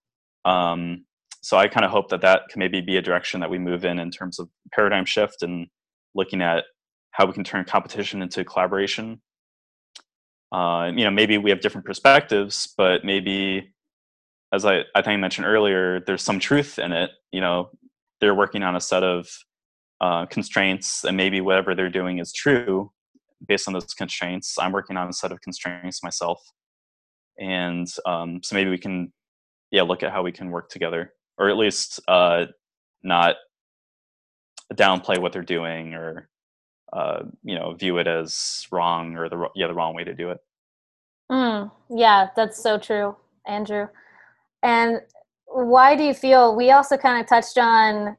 um, 0.45 1.05
so 1.47 1.57
i 1.57 1.69
kind 1.69 1.85
of 1.85 1.91
hope 1.91 2.09
that 2.09 2.21
that 2.21 2.43
can 2.51 2.59
maybe 2.59 2.81
be 2.81 2.97
a 2.97 3.03
direction 3.03 3.41
that 3.41 3.51
we 3.51 3.59
move 3.59 3.85
in 3.85 3.99
in 3.99 4.11
terms 4.11 4.39
of 4.39 4.49
paradigm 4.73 5.05
shift 5.05 5.43
and 5.43 5.67
looking 6.15 6.43
at 6.43 6.65
how 7.13 7.25
we 7.27 7.33
can 7.33 7.45
turn 7.45 7.65
competition 7.65 8.23
into 8.23 8.45
collaboration 8.45 9.21
uh, 10.53 10.91
you 10.95 11.05
know 11.05 11.11
maybe 11.11 11.39
we 11.39 11.51
have 11.51 11.61
different 11.61 11.87
perspectives 11.87 12.75
but 12.77 13.05
maybe 13.05 13.73
as 14.53 14.65
I, 14.65 14.81
I 14.95 15.03
think 15.03 15.09
I 15.09 15.17
mentioned 15.17 15.47
earlier, 15.47 16.01
there's 16.01 16.23
some 16.23 16.39
truth 16.39 16.79
in 16.79 16.93
it. 16.93 17.11
You 17.33 17.41
know, 17.41 17.71
they're 18.21 18.35
working 18.35 18.63
on 18.63 18.77
a 18.77 18.81
set 18.81 19.03
of 19.03 19.29
uh, 20.01 20.27
constraints, 20.27 21.05
and 21.05 21.17
maybe 21.17 21.41
whatever 21.41 21.75
they're 21.75 21.91
doing 21.91 22.19
is 22.19 22.33
true 22.33 22.91
based 23.47 23.69
on 23.69 23.75
those 23.75 23.93
constraints. 23.95 24.57
I'm 24.59 24.73
working 24.73 24.97
on 24.97 25.09
a 25.09 25.13
set 25.13 25.33
of 25.33 25.41
constraints 25.41 26.03
myself, 26.03 26.41
and 27.39 27.87
um, 28.07 28.41
so 28.43 28.55
maybe 28.55 28.71
we 28.71 28.79
can, 28.79 29.13
yeah, 29.71 29.83
look 29.83 30.03
at 30.03 30.13
how 30.13 30.23
we 30.23 30.33
can 30.33 30.51
work 30.51 30.71
together, 30.71 31.13
or 31.39 31.49
at 31.49 31.57
least 31.57 32.01
uh, 32.09 32.47
not 33.03 33.37
downplay 34.75 35.21
what 35.21 35.33
they're 35.33 35.43
doing, 35.43 35.95
or 35.95 36.29
uh, 36.93 37.25
you 37.43 37.55
know, 37.55 37.75
view 37.75 37.99
it 37.99 38.07
as 38.07 38.67
wrong 38.71 39.17
or 39.17 39.29
the 39.29 39.49
yeah 39.55 39.67
the 39.67 39.75
wrong 39.75 39.95
way 39.95 40.05
to 40.05 40.15
do 40.15 40.31
it. 40.31 40.39
Mm, 41.31 41.71
yeah, 41.91 42.29
that's 42.37 42.63
so 42.63 42.79
true, 42.79 43.17
Andrew. 43.47 43.89
And 44.63 45.01
why 45.47 45.97
do 45.97 46.03
you 46.03 46.15
feel 46.15 46.57
we 46.57 46.71
also 46.71 46.97
kind 46.97 47.21
of 47.21 47.29
touched 47.29 47.59
on 47.59 48.17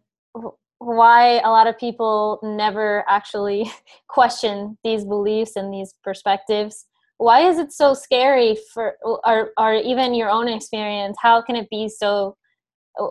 why 0.80 1.40
a 1.40 1.50
lot 1.50 1.68
of 1.68 1.78
people 1.78 2.40
never 2.44 3.04
actually 3.08 3.72
question 4.08 4.78
these 4.84 5.06
beliefs 5.06 5.56
and 5.56 5.74
these 5.74 5.94
perspectives? 6.04 6.86
Why 7.18 7.42
is 7.50 7.58
it 7.58 7.72
so 7.74 7.94
scary 7.94 8.58
for, 8.74 8.96
or, 9.04 9.52
or 9.58 9.74
even 9.74 10.14
your 10.14 10.30
own 10.30 10.48
experience? 10.48 11.18
How 11.20 11.42
can 11.42 11.56
it 11.56 11.70
be 11.70 11.90
so? 11.90 12.38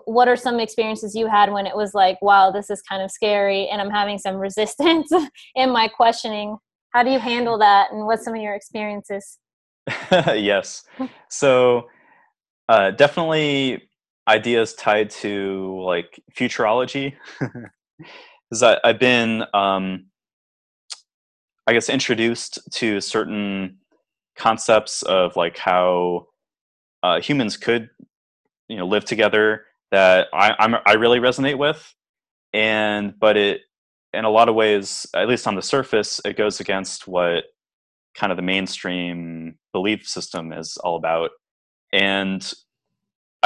What 0.05 0.29
are 0.29 0.37
some 0.37 0.61
experiences 0.61 1.15
you 1.15 1.27
had 1.29 1.53
when 1.53 1.67
it 1.67 1.77
was 1.77 1.95
like, 1.95 2.21
wow, 2.23 2.51
this 2.51 2.71
is 2.71 2.83
kind 2.83 3.03
of 3.03 3.11
scary 3.11 3.69
and 3.69 3.81
I'm 3.81 3.91
having 3.91 4.19
some 4.19 4.37
resistance 4.49 5.11
in 5.55 5.71
my 5.71 5.89
questioning? 5.89 6.59
How 6.91 7.03
do 7.03 7.11
you 7.11 7.19
handle 7.19 7.59
that 7.59 7.93
and 7.93 8.07
what's 8.07 8.25
some 8.25 8.35
of 8.35 8.41
your 8.41 8.55
experiences? 8.55 9.39
yes. 10.11 10.85
So, 11.29 11.89
uh, 12.69 12.91
definitely 12.93 13.89
ideas 14.29 14.75
tied 14.75 15.11
to 15.11 15.81
like 15.85 16.21
futurology. 16.37 17.15
Because 18.49 18.79
I've 18.85 19.01
been, 19.01 19.43
um, 19.55 20.07
I 21.67 21.73
guess, 21.73 21.89
introduced 21.89 22.61
to 22.75 23.01
certain 23.01 23.79
concepts 24.37 25.03
of 25.03 25.35
like 25.35 25.59
how 25.59 26.29
uh, 27.03 27.21
humans 27.21 27.57
could, 27.57 27.91
you 28.69 28.77
know, 28.77 28.87
live 28.87 29.05
together 29.05 29.65
that 29.91 30.29
I, 30.33 30.55
I'm, 30.59 30.77
I 30.85 30.95
really 30.95 31.21
resonate 31.21 31.59
with, 31.59 31.95
and 32.53 33.15
but 33.19 33.37
it, 33.37 33.61
in 34.13 34.25
a 34.25 34.31
lot 34.31 34.49
of 34.49 34.55
ways, 34.55 35.07
at 35.15 35.29
least 35.29 35.47
on 35.47 35.55
the 35.55 35.63
surface, 35.63 36.21
it 36.25 36.37
goes 36.37 36.61
against 36.61 37.07
what 37.07 37.45
kind 38.15 38.33
of 38.33 38.37
the 38.37 38.43
mainstream 38.43 39.59
belief 39.73 40.07
system 40.09 40.53
is 40.53 40.77
all 40.79 40.97
about. 40.97 41.31
And 41.93 42.53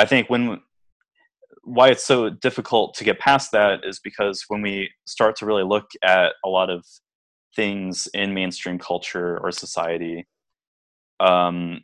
i 0.01 0.05
think 0.05 0.31
when 0.31 0.61
why 1.63 1.89
it's 1.89 2.05
so 2.05 2.31
difficult 2.31 2.95
to 2.95 3.05
get 3.05 3.19
past 3.19 3.53
that 3.53 3.81
is 3.85 4.01
because 4.01 4.45
when 4.49 4.63
we 4.63 4.91
start 5.07 5.37
to 5.37 5.47
really 5.47 5.63
look 5.63 5.91
at 6.03 6.33
a 6.45 6.49
lot 6.49 6.71
of 6.71 6.85
things 7.55 8.09
in 8.15 8.33
mainstream 8.33 8.79
culture 8.79 9.39
or 9.39 9.53
society 9.53 10.27
um, 11.21 11.83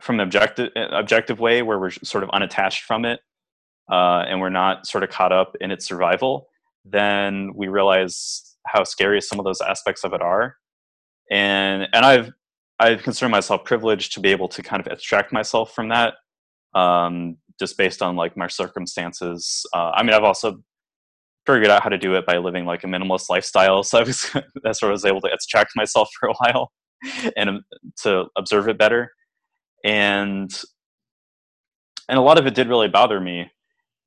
from 0.00 0.16
an 0.16 0.20
objective 0.20 0.70
objective 0.92 1.40
way 1.40 1.62
where 1.62 1.78
we're 1.78 1.90
sort 1.90 2.24
of 2.24 2.30
unattached 2.30 2.84
from 2.84 3.04
it 3.04 3.20
uh, 3.90 4.24
and 4.28 4.40
we're 4.40 4.50
not 4.50 4.86
sort 4.86 5.04
of 5.04 5.10
caught 5.10 5.32
up 5.32 5.56
in 5.60 5.70
its 5.70 5.86
survival 5.86 6.48
then 6.84 7.50
we 7.54 7.68
realize 7.68 8.56
how 8.66 8.84
scary 8.84 9.20
some 9.20 9.38
of 9.38 9.44
those 9.44 9.60
aspects 9.60 10.04
of 10.04 10.12
it 10.12 10.20
are 10.20 10.56
and 11.30 11.88
and 11.92 12.04
i've 12.04 12.30
I 12.78 12.94
consider 12.96 13.28
myself 13.28 13.64
privileged 13.64 14.12
to 14.14 14.20
be 14.20 14.30
able 14.30 14.48
to 14.48 14.62
kind 14.62 14.80
of 14.80 14.92
extract 14.92 15.32
myself 15.32 15.74
from 15.74 15.88
that, 15.88 16.14
um, 16.74 17.36
just 17.58 17.78
based 17.78 18.02
on 18.02 18.16
like 18.16 18.36
my 18.36 18.48
circumstances. 18.48 19.64
Uh, 19.72 19.92
I 19.94 20.02
mean, 20.02 20.12
I've 20.12 20.24
also 20.24 20.62
figured 21.46 21.68
out 21.68 21.82
how 21.82 21.88
to 21.88 21.98
do 21.98 22.14
it 22.14 22.26
by 22.26 22.38
living 22.38 22.66
like 22.66 22.84
a 22.84 22.86
minimalist 22.86 23.30
lifestyle, 23.30 23.82
so 23.82 23.98
I 23.98 24.02
was 24.02 24.30
that's 24.62 24.82
where 24.82 24.90
I 24.90 24.92
was 24.92 25.04
able 25.04 25.22
to 25.22 25.32
extract 25.32 25.72
myself 25.74 26.10
for 26.18 26.28
a 26.28 26.34
while 26.34 26.70
and 27.36 27.48
um, 27.48 27.64
to 28.02 28.26
observe 28.36 28.68
it 28.68 28.78
better. 28.78 29.12
And 29.86 30.52
and 32.08 32.18
a 32.18 32.22
lot 32.22 32.38
of 32.38 32.46
it 32.46 32.54
did 32.54 32.68
really 32.68 32.88
bother 32.88 33.20
me, 33.20 33.50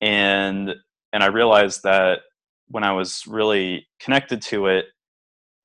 and 0.02 0.76
and 1.13 1.24
I 1.24 1.28
realized 1.28 1.84
that 1.84 2.20
when 2.68 2.84
I 2.84 2.92
was 2.92 3.24
really 3.26 3.88
connected 4.00 4.42
to 4.44 4.68
it, 4.68 4.86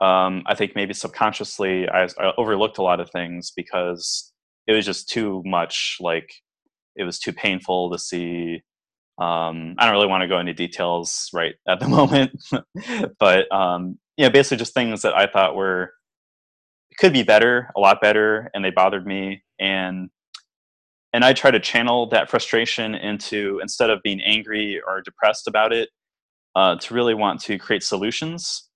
um, 0.00 0.42
I 0.46 0.54
think 0.54 0.74
maybe 0.74 0.94
subconsciously 0.94 1.88
I, 1.88 2.04
I, 2.04 2.32
overlooked 2.38 2.78
a 2.78 2.82
lot 2.82 3.00
of 3.00 3.10
things 3.10 3.52
because 3.54 4.32
it 4.66 4.72
was 4.72 4.86
just 4.86 5.08
too 5.08 5.42
much. 5.44 5.98
Like 6.00 6.32
it 6.96 7.04
was 7.04 7.18
too 7.18 7.32
painful 7.32 7.90
to 7.90 7.98
see. 7.98 8.62
Um, 9.18 9.76
I 9.78 9.84
don't 9.84 9.94
really 9.94 10.08
want 10.08 10.22
to 10.22 10.28
go 10.28 10.40
into 10.40 10.54
details 10.54 11.28
right 11.32 11.54
at 11.68 11.78
the 11.80 11.88
moment, 11.98 12.32
but 13.18 13.52
um, 13.52 13.98
yeah, 14.16 14.28
basically 14.28 14.58
just 14.58 14.74
things 14.74 15.02
that 15.02 15.14
I 15.14 15.26
thought 15.26 15.56
were 15.56 15.92
could 16.98 17.12
be 17.12 17.22
better, 17.22 17.70
a 17.76 17.80
lot 17.80 18.00
better, 18.00 18.50
and 18.54 18.64
they 18.64 18.70
bothered 18.70 19.06
me. 19.06 19.43
And 19.58 20.10
and 21.12 21.24
I 21.24 21.32
try 21.32 21.52
to 21.52 21.60
channel 21.60 22.08
that 22.08 22.28
frustration 22.28 22.94
into 22.94 23.60
instead 23.62 23.88
of 23.90 24.02
being 24.02 24.20
angry 24.20 24.80
or 24.84 25.00
depressed 25.00 25.46
about 25.46 25.72
it, 25.72 25.90
uh, 26.56 26.76
to 26.76 26.94
really 26.94 27.14
want 27.14 27.40
to 27.42 27.58
create 27.58 27.82
solutions. 27.82 28.68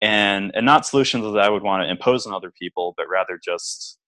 And 0.00 0.50
and 0.54 0.66
not 0.66 0.86
solutions 0.86 1.24
that 1.24 1.40
I 1.40 1.48
would 1.48 1.62
want 1.62 1.84
to 1.84 1.90
impose 1.90 2.26
on 2.26 2.34
other 2.34 2.50
people, 2.50 2.94
but 2.96 3.06
rather 3.08 3.38
just 3.42 3.98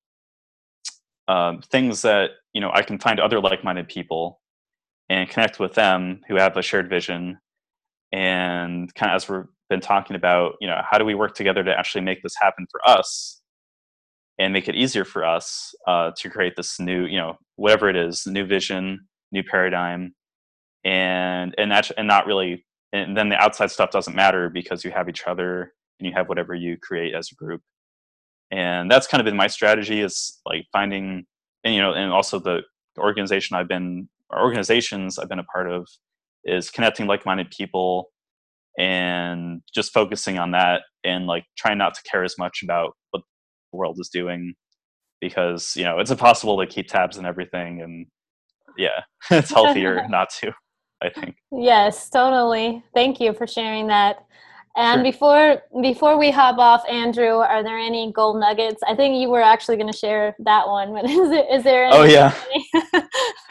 um, 1.28 1.62
things 1.70 2.02
that 2.02 2.30
you 2.52 2.60
know 2.60 2.70
I 2.72 2.82
can 2.82 2.98
find 2.98 3.20
other 3.20 3.40
like-minded 3.40 3.88
people, 3.88 4.40
and 5.08 5.28
connect 5.28 5.60
with 5.60 5.74
them 5.74 6.20
who 6.28 6.36
have 6.36 6.56
a 6.56 6.62
shared 6.62 6.88
vision 6.88 7.38
and 8.12 8.94
kind 8.94 9.10
of 9.10 9.16
as 9.16 9.28
we've 9.28 9.44
been 9.68 9.80
talking 9.80 10.16
about 10.16 10.54
you 10.60 10.68
know 10.68 10.80
how 10.88 10.98
do 10.98 11.04
we 11.04 11.14
work 11.14 11.34
together 11.34 11.64
to 11.64 11.76
actually 11.76 12.00
make 12.00 12.22
this 12.22 12.34
happen 12.40 12.66
for 12.70 12.80
us 12.88 13.42
and 14.38 14.52
make 14.52 14.68
it 14.68 14.74
easier 14.74 15.04
for 15.04 15.24
us 15.24 15.74
uh, 15.86 16.10
to 16.16 16.28
create 16.28 16.54
this 16.56 16.80
new 16.80 17.04
you 17.06 17.18
know 17.18 17.36
whatever 17.56 17.88
it 17.88 17.96
is 17.96 18.26
new 18.26 18.44
vision 18.44 18.98
new 19.32 19.42
paradigm 19.42 20.14
and 20.84 21.54
and 21.58 21.70
that's 21.70 21.90
and 21.92 22.06
not 22.06 22.26
really 22.26 22.64
and 22.92 23.16
then 23.16 23.28
the 23.28 23.36
outside 23.36 23.70
stuff 23.70 23.90
doesn't 23.90 24.14
matter 24.14 24.48
because 24.48 24.84
you 24.84 24.90
have 24.92 25.08
each 25.08 25.26
other 25.26 25.72
and 25.98 26.08
you 26.08 26.12
have 26.14 26.28
whatever 26.28 26.54
you 26.54 26.76
create 26.80 27.14
as 27.14 27.28
a 27.32 27.34
group. 27.34 27.60
And 28.50 28.90
that's 28.90 29.06
kind 29.06 29.20
of 29.20 29.24
been 29.24 29.36
my 29.36 29.48
strategy 29.48 30.00
is 30.00 30.40
like 30.46 30.66
finding 30.72 31.24
and 31.64 31.74
you 31.74 31.80
know 31.80 31.92
and 31.92 32.12
also 32.12 32.38
the 32.38 32.60
organization 32.98 33.56
i've 33.56 33.66
been 33.66 34.08
organizations 34.32 35.18
i've 35.18 35.28
been 35.28 35.38
a 35.38 35.44
part 35.44 35.68
of 35.68 35.88
is 36.44 36.70
connecting 36.70 37.06
like-minded 37.06 37.50
people 37.50 38.10
and 38.78 39.62
just 39.74 39.92
focusing 39.92 40.38
on 40.38 40.52
that 40.52 40.82
and 41.02 41.26
like 41.26 41.44
trying 41.56 41.78
not 41.78 41.94
to 41.94 42.02
care 42.02 42.22
as 42.22 42.36
much 42.38 42.60
about 42.62 42.92
what 43.10 43.22
world 43.74 43.98
is 44.00 44.08
doing 44.08 44.54
because 45.20 45.74
you 45.76 45.84
know 45.84 45.98
it's 45.98 46.10
impossible 46.10 46.58
to 46.58 46.66
keep 46.66 46.88
tabs 46.88 47.16
and 47.16 47.26
everything 47.26 47.82
and 47.82 48.06
yeah 48.76 49.02
it's 49.30 49.50
healthier 49.50 50.06
not 50.08 50.28
to 50.30 50.52
i 51.02 51.08
think 51.08 51.36
yes 51.52 52.08
totally 52.10 52.82
thank 52.94 53.20
you 53.20 53.32
for 53.32 53.46
sharing 53.46 53.86
that 53.86 54.24
and 54.76 54.98
sure. 54.98 55.12
before 55.12 55.62
before 55.80 56.18
we 56.18 56.32
hop 56.32 56.58
off, 56.58 56.82
Andrew, 56.88 57.36
are 57.36 57.62
there 57.62 57.78
any 57.78 58.10
gold 58.10 58.40
nuggets? 58.40 58.82
I 58.86 58.96
think 58.96 59.20
you 59.20 59.30
were 59.30 59.40
actually 59.40 59.76
going 59.76 59.90
to 59.90 59.96
share 59.96 60.34
that 60.40 60.66
one, 60.66 60.92
but 60.92 61.04
is 61.08 61.30
it 61.30 61.46
is 61.50 61.62
there? 61.62 61.86
Any, 61.86 61.96
oh 61.96 62.02
yeah. 62.02 62.34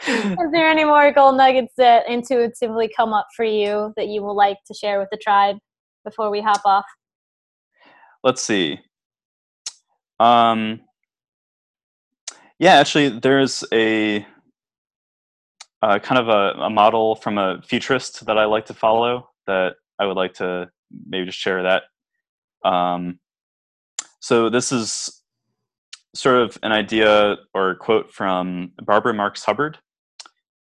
is 0.06 0.52
there 0.52 0.68
any 0.68 0.84
more 0.84 1.10
gold 1.12 1.38
nuggets 1.38 1.72
that 1.78 2.06
intuitively 2.08 2.92
come 2.94 3.14
up 3.14 3.26
for 3.34 3.44
you 3.44 3.94
that 3.96 4.08
you 4.08 4.22
would 4.22 4.34
like 4.34 4.58
to 4.66 4.74
share 4.74 4.98
with 4.98 5.08
the 5.10 5.16
tribe 5.16 5.56
before 6.04 6.30
we 6.30 6.42
hop 6.42 6.60
off? 6.66 6.84
Let's 8.22 8.42
see. 8.42 8.80
Um, 10.20 10.80
yeah, 12.58 12.74
actually, 12.74 13.18
there's 13.18 13.64
a 13.72 14.26
uh, 15.82 15.98
kind 15.98 16.18
of 16.18 16.28
a, 16.28 16.62
a 16.62 16.70
model 16.70 17.16
from 17.16 17.36
a 17.36 17.60
futurist 17.62 18.24
that 18.26 18.38
I 18.38 18.46
like 18.46 18.66
to 18.66 18.74
follow 18.74 19.28
that 19.46 19.74
I 19.98 20.06
would 20.06 20.16
like 20.16 20.34
to 20.34 20.70
maybe 21.06 21.26
just 21.26 21.38
share 21.38 21.62
that. 21.62 21.82
Um, 22.64 23.18
so 24.20 24.48
this 24.48 24.72
is 24.72 25.22
sort 26.14 26.36
of 26.36 26.56
an 26.62 26.72
idea 26.72 27.36
or 27.52 27.74
quote 27.74 28.10
from 28.10 28.72
Barbara 28.82 29.12
Marx 29.12 29.44
Hubbard, 29.44 29.78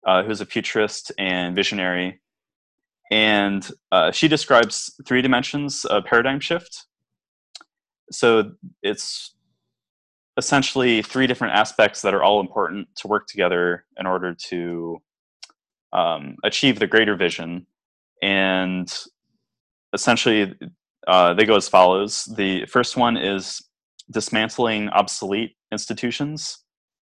uh, 0.07 0.25
who's 0.25 0.41
a 0.41 0.47
futurist 0.47 1.13
and 1.19 1.55
visionary. 1.55 2.21
And 3.11 3.71
uh, 3.93 4.11
she 4.11 4.27
describes 4.27 4.93
three 5.07 5.23
dimensions 5.23 5.85
of 5.85 6.05
paradigm 6.05 6.41
shift. 6.41 6.87
So 8.11 8.53
it's 8.83 9.35
essentially 10.37 11.03
three 11.03 11.27
different 11.27 11.55
aspects 11.55 12.03
that 12.03 12.15
are 12.15 12.23
all 12.23 12.41
important 12.41 12.89
to 12.97 13.09
work 13.09 13.27
together 13.27 13.85
in 13.99 14.07
order 14.07 14.35
to 14.49 15.01
um, 15.93 16.37
achieve 16.43 16.79
the 16.79 16.87
greater 16.87 17.17
vision. 17.17 17.67
And 18.23 18.93
essentially 19.93 20.55
uh, 21.07 21.35
they 21.35 21.45
go 21.45 21.57
as 21.57 21.69
follows. 21.69 22.25
The 22.37 22.67
first 22.67 22.97
one 22.97 23.17
is 23.17 23.61
dismantling 24.11 24.89
obsolete 24.91 25.57
institutions. 25.71 26.59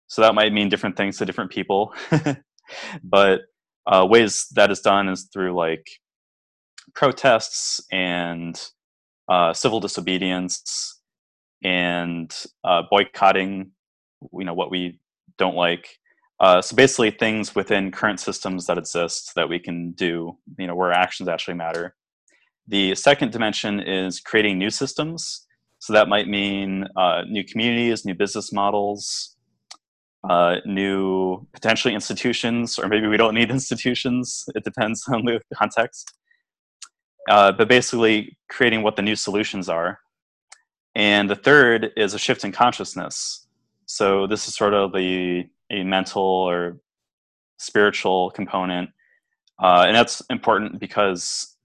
So 0.07 0.21
that 0.21 0.35
might 0.35 0.53
mean 0.53 0.69
different 0.69 0.97
things 0.97 1.17
to 1.17 1.25
different 1.25 1.51
people, 1.51 1.93
but 3.03 3.41
uh, 3.85 4.05
ways 4.09 4.47
that 4.55 4.71
is 4.71 4.81
done 4.81 5.09
is 5.09 5.29
through 5.31 5.53
like 5.53 5.87
protests 6.93 7.81
and 7.91 8.59
uh, 9.27 9.53
civil 9.53 9.79
disobedience 9.79 10.98
and 11.63 12.35
uh, 12.63 12.83
boycotting. 12.89 13.71
You 14.33 14.45
know 14.45 14.53
what 14.53 14.71
we 14.71 14.99
don't 15.37 15.55
like. 15.55 15.99
Uh, 16.39 16.61
so 16.61 16.75
basically, 16.75 17.11
things 17.11 17.55
within 17.55 17.91
current 17.91 18.19
systems 18.19 18.65
that 18.67 18.77
exist 18.77 19.33
that 19.35 19.49
we 19.49 19.59
can 19.59 19.91
do. 19.91 20.37
You 20.57 20.67
know 20.67 20.75
where 20.75 20.91
actions 20.91 21.29
actually 21.29 21.55
matter. 21.55 21.95
The 22.67 22.95
second 22.95 23.31
dimension 23.31 23.79
is 23.79 24.19
creating 24.19 24.59
new 24.59 24.69
systems. 24.69 25.47
So 25.79 25.93
that 25.93 26.09
might 26.09 26.27
mean 26.27 26.85
uh, 26.95 27.23
new 27.27 27.43
communities, 27.43 28.05
new 28.05 28.13
business 28.13 28.51
models, 28.51 29.35
uh, 30.29 30.57
new 30.65 31.47
potentially 31.53 31.93
institutions, 31.93 32.77
or 32.77 32.87
maybe 32.87 33.07
we 33.07 33.17
don't 33.17 33.33
need 33.33 33.49
institutions. 33.59 34.45
It 34.55 34.63
depends 34.63 35.05
on 35.07 35.25
the 35.25 35.39
context. 35.55 36.13
Uh, 37.29 37.51
but 37.51 37.67
basically, 37.67 38.37
creating 38.49 38.81
what 38.83 38.95
the 38.95 39.01
new 39.01 39.15
solutions 39.15 39.69
are. 39.69 39.99
And 40.95 41.29
the 41.29 41.35
third 41.35 41.91
is 41.95 42.13
a 42.13 42.19
shift 42.19 42.43
in 42.43 42.51
consciousness. 42.51 43.47
So 43.85 44.27
this 44.27 44.47
is 44.47 44.55
sort 44.55 44.73
of 44.73 44.93
the 44.93 45.45
a 45.71 45.83
mental 45.83 46.23
or 46.23 46.79
spiritual 47.57 48.31
component, 48.31 48.89
uh, 49.61 49.85
and 49.87 49.95
that's 49.95 50.21
important 50.29 50.79
because 50.79 51.55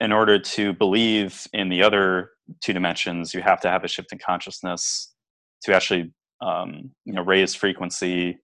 in 0.00 0.12
order 0.12 0.38
to 0.38 0.72
believe 0.72 1.46
in 1.52 1.68
the 1.68 1.82
other 1.82 2.30
two 2.60 2.72
dimensions, 2.72 3.34
you 3.34 3.40
have 3.40 3.60
to 3.60 3.68
have 3.68 3.84
a 3.84 3.88
shift 3.88 4.12
in 4.12 4.18
consciousness 4.18 5.12
to 5.62 5.74
actually 5.74 6.12
um, 6.40 6.90
you 7.04 7.12
know 7.12 7.22
raise 7.22 7.54
frequency 7.54 8.38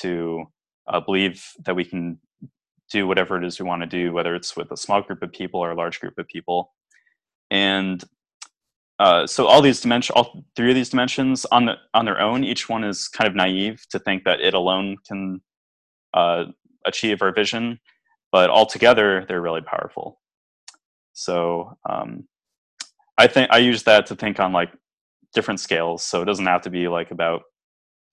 to 0.00 0.44
uh, 0.86 1.00
believe 1.00 1.44
that 1.64 1.76
we 1.76 1.84
can 1.84 2.18
do 2.90 3.06
whatever 3.06 3.36
it 3.36 3.44
is 3.44 3.60
we 3.60 3.66
want 3.66 3.82
to 3.82 3.86
do, 3.86 4.12
whether 4.12 4.34
it's 4.34 4.56
with 4.56 4.70
a 4.72 4.76
small 4.76 5.02
group 5.02 5.22
of 5.22 5.32
people 5.32 5.60
or 5.60 5.70
a 5.70 5.76
large 5.76 6.00
group 6.00 6.18
of 6.18 6.26
people. 6.26 6.72
And 7.50 8.02
uh, 8.98 9.26
so 9.26 9.46
all 9.46 9.62
these 9.62 9.80
dimensions, 9.80 10.14
all 10.16 10.44
three 10.56 10.70
of 10.70 10.74
these 10.74 10.88
dimensions 10.88 11.44
on 11.46 11.66
the 11.66 11.74
on 11.94 12.04
their 12.04 12.20
own, 12.20 12.42
each 12.42 12.68
one 12.68 12.82
is 12.82 13.06
kind 13.06 13.28
of 13.28 13.36
naive 13.36 13.84
to 13.90 13.98
think 13.98 14.24
that 14.24 14.40
it 14.40 14.54
alone 14.54 14.96
can 15.06 15.40
uh, 16.14 16.44
achieve 16.84 17.22
our 17.22 17.32
vision, 17.32 17.78
but 18.32 18.50
all 18.50 18.66
together 18.66 19.24
they're 19.28 19.40
really 19.40 19.60
powerful. 19.60 20.20
So 21.12 21.76
um, 21.88 22.26
I 23.18 23.28
think 23.28 23.50
I 23.52 23.58
use 23.58 23.84
that 23.84 24.06
to 24.06 24.16
think 24.16 24.40
on 24.40 24.52
like 24.52 24.70
different 25.32 25.60
scales. 25.60 26.02
So 26.02 26.22
it 26.22 26.24
doesn't 26.24 26.46
have 26.46 26.62
to 26.62 26.70
be 26.70 26.88
like 26.88 27.12
about 27.12 27.42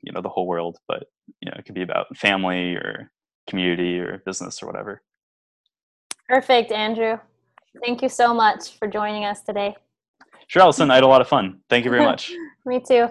you 0.02 0.12
know 0.12 0.22
the 0.22 0.30
whole 0.30 0.46
world, 0.46 0.78
but 0.88 1.06
you 1.42 1.50
know 1.50 1.58
it 1.58 1.66
could 1.66 1.76
be 1.76 1.82
about 1.82 2.16
family 2.16 2.76
or 2.76 3.12
community 3.50 4.00
or 4.00 4.22
business 4.24 4.62
or 4.62 4.68
whatever. 4.68 5.02
Perfect, 6.30 6.72
Andrew. 6.72 7.18
Thank 7.84 8.02
you 8.02 8.10
so 8.10 8.34
much 8.34 8.78
for 8.78 8.88
joining 8.88 9.26
us 9.26 9.42
today. 9.42 9.76
Sure, 10.48 10.62
Allison. 10.62 10.92
I 10.92 10.96
had 10.96 11.04
a 11.04 11.08
lot 11.08 11.22
of 11.22 11.28
fun. 11.28 11.60
Thank 11.70 11.86
you 11.86 11.92
very 11.92 12.04
much. 12.06 12.32
Me 12.66 12.80
too. 12.80 13.08